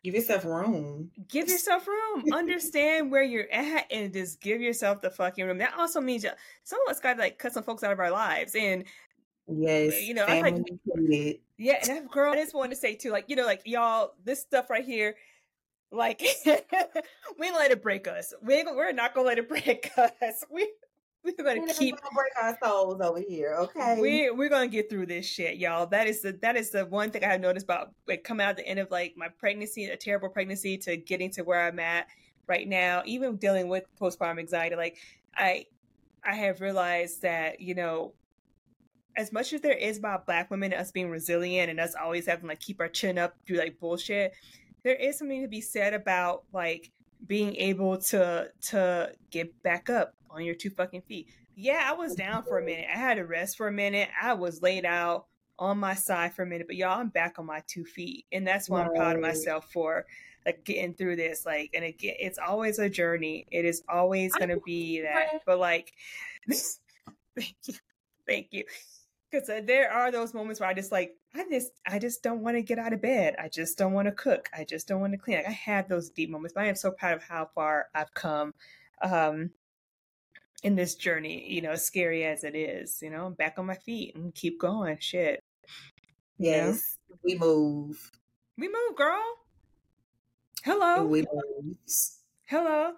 [0.02, 1.10] Give yourself room.
[1.28, 2.24] Give yourself room.
[2.32, 5.58] Understand where you're at and just give yourself the fucking room.
[5.58, 6.26] That also means
[6.64, 8.56] some of us got to like cut some folks out of our lives.
[8.56, 8.84] And
[9.46, 10.56] yes, you know, I like,
[11.56, 14.14] yeah, and that girl, I just wanted to say too, like, you know, like y'all,
[14.24, 15.14] this stuff right here,
[15.92, 16.20] like
[17.38, 18.34] we let it break us.
[18.42, 20.44] We we're not gonna let it break us.
[20.50, 20.68] We
[21.38, 24.00] we're gonna we're keep gonna break our souls over here, okay?
[24.00, 25.86] We we're gonna get through this shit, y'all.
[25.86, 28.50] That is the that is the one thing I have noticed about like coming out
[28.50, 31.78] at the end of like my pregnancy, a terrible pregnancy, to getting to where I'm
[31.78, 32.06] at
[32.48, 34.74] right now, even dealing with postpartum anxiety.
[34.74, 34.98] Like
[35.36, 35.66] I
[36.24, 38.14] I have realized that you know
[39.16, 42.48] as much as there is about black women us being resilient and us always having
[42.48, 44.32] like keep our chin up through like bullshit
[44.82, 46.90] there is something to be said about like
[47.26, 51.28] being able to to get back up on your two fucking feet.
[51.54, 52.86] Yeah, I was down for a minute.
[52.92, 54.08] I had to rest for a minute.
[54.20, 55.26] I was laid out
[55.58, 58.46] on my side for a minute, but y'all, I'm back on my two feet, and
[58.46, 60.06] that's what I'm proud of myself for,
[60.46, 61.44] like getting through this.
[61.44, 63.46] Like, and again, it's always a journey.
[63.50, 65.42] It is always gonna be that.
[65.46, 65.92] But like,
[67.36, 67.74] thank you,
[68.26, 68.64] thank you
[69.32, 72.42] because uh, there are those moments where I just like I just I just don't
[72.42, 73.34] want to get out of bed.
[73.38, 74.48] I just don't want to cook.
[74.56, 75.38] I just don't want to clean.
[75.38, 78.12] Like, I had those deep moments, but I am so proud of how far I've
[78.14, 78.52] come
[79.02, 79.50] um,
[80.62, 81.50] in this journey.
[81.50, 84.58] You know, scary as it is, you know, I'm back on my feet and keep
[84.60, 84.96] going.
[85.00, 85.42] Shit.
[86.38, 87.20] Yes, you know?
[87.24, 88.10] we move.
[88.58, 89.22] We move, girl.
[90.64, 91.04] Hello.
[91.04, 91.76] We move.
[92.46, 92.92] Hello.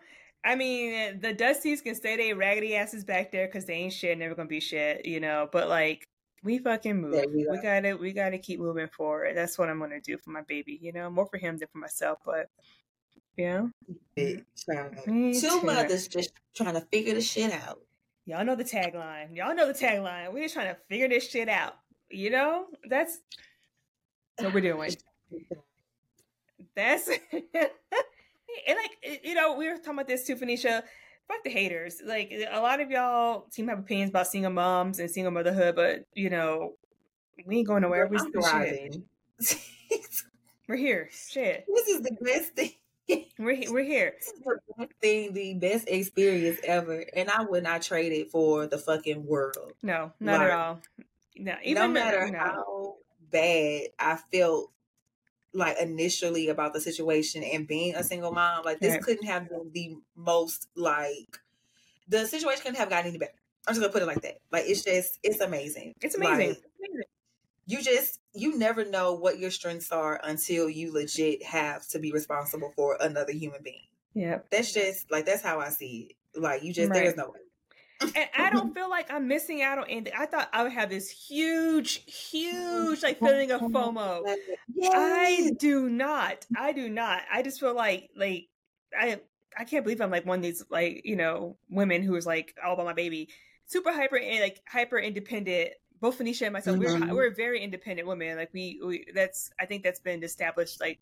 [0.44, 4.18] I mean, the Dusties can stay their raggedy asses back there because they ain't shit,
[4.18, 5.48] never gonna be shit, you know.
[5.50, 6.06] But like,
[6.42, 7.24] we fucking move.
[7.32, 9.34] We, we, gotta, we gotta keep moving forward.
[9.34, 11.78] That's what I'm gonna do for my baby, you know, more for him than for
[11.78, 12.18] myself.
[12.26, 12.50] But
[13.36, 13.66] yeah,
[14.16, 17.80] two mothers just trying to figure the shit out.
[18.26, 19.36] Y'all know the tagline.
[19.36, 20.32] Y'all know the tagline.
[20.32, 21.74] We're just trying to figure this shit out.
[22.10, 23.18] You know, that's
[24.38, 24.94] what we're doing.
[26.76, 30.82] That's and like you know, we were talking about this too, Fanisia.
[31.28, 32.00] Fuck the haters.
[32.04, 35.74] Like a lot of y'all seem to have opinions about single moms and single motherhood,
[35.74, 36.74] but you know,
[37.46, 38.06] we ain't going nowhere.
[38.06, 38.18] We're,
[40.68, 41.08] we're here.
[41.12, 41.64] Shit.
[41.74, 42.70] This is the best thing.
[43.38, 44.14] we're we're here.
[44.18, 48.30] This is the best thing, the best experience ever, and I would not trade it
[48.30, 49.72] for the fucking world.
[49.82, 50.80] No, not like, at all.
[51.36, 52.38] No, even no matter no.
[52.38, 52.94] how
[53.30, 54.70] bad I felt
[55.52, 59.02] like initially about the situation and being a single mom, like this right.
[59.02, 61.38] couldn't have been the most like
[62.08, 63.32] the situation couldn't have gotten any better.
[63.66, 64.40] I'm just gonna put it like that.
[64.52, 65.94] Like it's just it's amazing.
[66.00, 66.48] It's amazing.
[66.48, 66.62] Like,
[67.66, 72.12] you just you never know what your strengths are until you legit have to be
[72.12, 73.86] responsible for another human being.
[74.14, 74.40] Yeah.
[74.50, 76.40] That's just like that's how I see it.
[76.40, 77.04] Like you just right.
[77.04, 77.40] there's no way
[78.00, 80.12] and I don't feel like I'm missing out on anything.
[80.18, 84.22] I thought I would have this huge, huge like feeling of FOMO.
[84.74, 84.92] Yes.
[84.94, 86.46] I do not.
[86.56, 87.22] I do not.
[87.32, 88.48] I just feel like like
[88.98, 89.20] I
[89.56, 92.54] I can't believe I'm like one of these like you know women who is like
[92.64, 93.28] all about my baby,
[93.66, 95.70] super hyper eh, like hyper independent.
[96.00, 97.08] Both Fanisia and myself, mm-hmm.
[97.08, 98.36] we're we're very independent women.
[98.36, 100.98] Like we, we that's I think that's been established like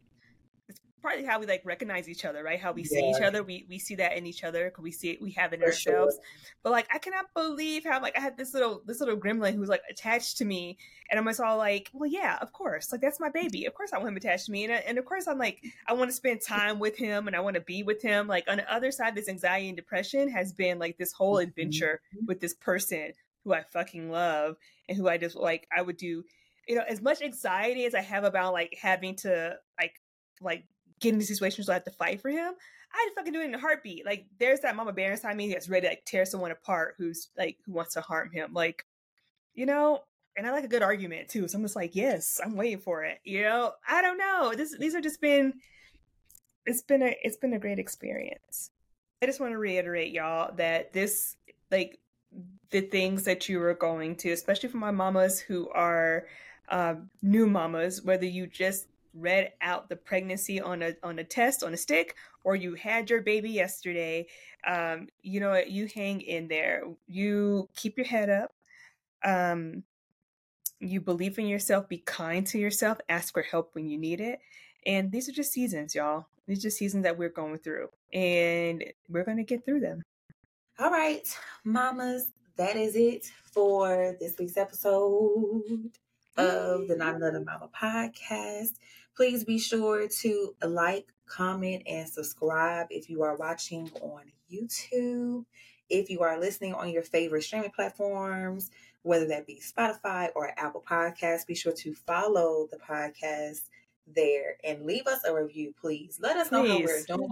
[0.68, 2.60] it's partly how we like recognize each other, right?
[2.60, 3.42] How we see each other.
[3.42, 5.60] We we see that in each other because we see it, we have it in
[5.60, 6.14] For ourselves.
[6.14, 6.24] Sure.
[6.62, 9.60] But like I cannot believe how like I had this little this little gremlin who
[9.60, 10.78] was like attached to me,
[11.10, 13.66] and I'm just all like, well, yeah, of course, like that's my baby.
[13.66, 15.94] Of course, I want him attached to me, and and of course, I'm like, I
[15.94, 18.28] want to spend time with him, and I want to be with him.
[18.28, 21.48] Like on the other side, this anxiety and depression has been like this whole mm-hmm.
[21.48, 22.26] adventure mm-hmm.
[22.26, 23.12] with this person
[23.44, 24.56] who I fucking love
[24.88, 26.24] and who I just like I would do
[26.68, 30.00] you know, as much anxiety as I have about like having to like
[30.40, 30.64] like
[31.00, 32.54] get into situations where I have to fight for him,
[32.92, 34.06] I'd fucking do it in a heartbeat.
[34.06, 37.28] Like there's that mama bear inside me that's ready to like tear someone apart who's
[37.36, 38.52] like who wants to harm him.
[38.52, 38.86] Like,
[39.54, 40.00] you know,
[40.36, 41.48] and I like a good argument too.
[41.48, 43.18] So I'm just like, yes, I'm waiting for it.
[43.24, 44.52] You know, I don't know.
[44.56, 45.54] This these are just been
[46.64, 48.70] it's been a it's been a great experience.
[49.20, 51.36] I just want to reiterate y'all that this
[51.70, 51.98] like
[52.70, 56.26] the things that you are going to, especially for my mamas who are
[56.68, 61.62] um, new mamas, whether you just read out the pregnancy on a on a test
[61.62, 64.26] on a stick or you had your baby yesterday
[64.66, 66.84] um you know you hang in there.
[67.06, 68.54] You keep your head up.
[69.22, 69.84] Um
[70.80, 74.40] you believe in yourself be kind to yourself ask for help when you need it.
[74.86, 76.26] And these are just seasons y'all.
[76.46, 80.02] These are just seasons that we're going through and we're going to get through them
[80.78, 81.26] all right
[81.64, 85.90] mamas that is it for this week's episode
[86.36, 88.74] of the Not Another Mama podcast.
[89.16, 95.44] Please be sure to like, comment, and subscribe if you are watching on YouTube.
[95.90, 98.70] If you are listening on your favorite streaming platforms,
[99.02, 103.62] whether that be Spotify or Apple Podcasts, be sure to follow the podcast
[104.06, 106.18] there and leave us a review, please.
[106.20, 106.70] Let us know please.
[106.70, 107.30] how we're doing.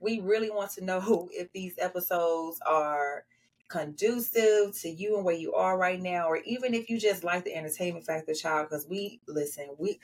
[0.00, 3.24] We really want to know if these episodes are
[3.68, 7.44] conducive to you and where you are right now, or even if you just like
[7.44, 8.68] the entertainment factor, child.
[8.68, 10.00] Because we listen, we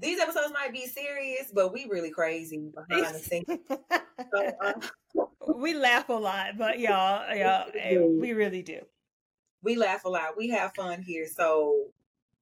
[0.00, 3.44] these episodes might be serious, but we really crazy behind the scenes.
[4.32, 4.72] so, uh,
[5.56, 7.70] we laugh a lot, but y'all, y'all,
[8.18, 8.80] we really do.
[9.62, 10.38] We laugh a lot.
[10.38, 11.26] We have fun here.
[11.26, 11.88] So,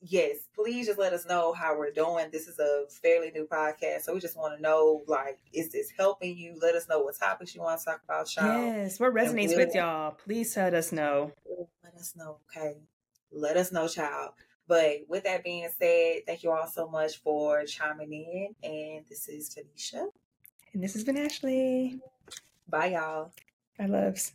[0.01, 2.26] yes, please just let us know how we're doing.
[2.32, 5.90] This is a fairly new podcast, so we just want to know, like, is this
[5.96, 6.59] helping you?
[6.61, 8.64] Let us know what topics you want to talk about, y'all.
[8.64, 10.12] Yes, what resonates with y'all?
[10.12, 11.32] Please let us know.
[11.82, 12.78] Let us know, okay?
[13.32, 14.30] Let us know, child.
[14.66, 18.70] But with that being said, thank you all so much for chiming in.
[18.70, 20.07] And this is Fanisia.
[20.74, 21.99] And this has been Ashley.
[22.68, 23.32] Bye, y'all.
[23.78, 24.34] Bye, loves.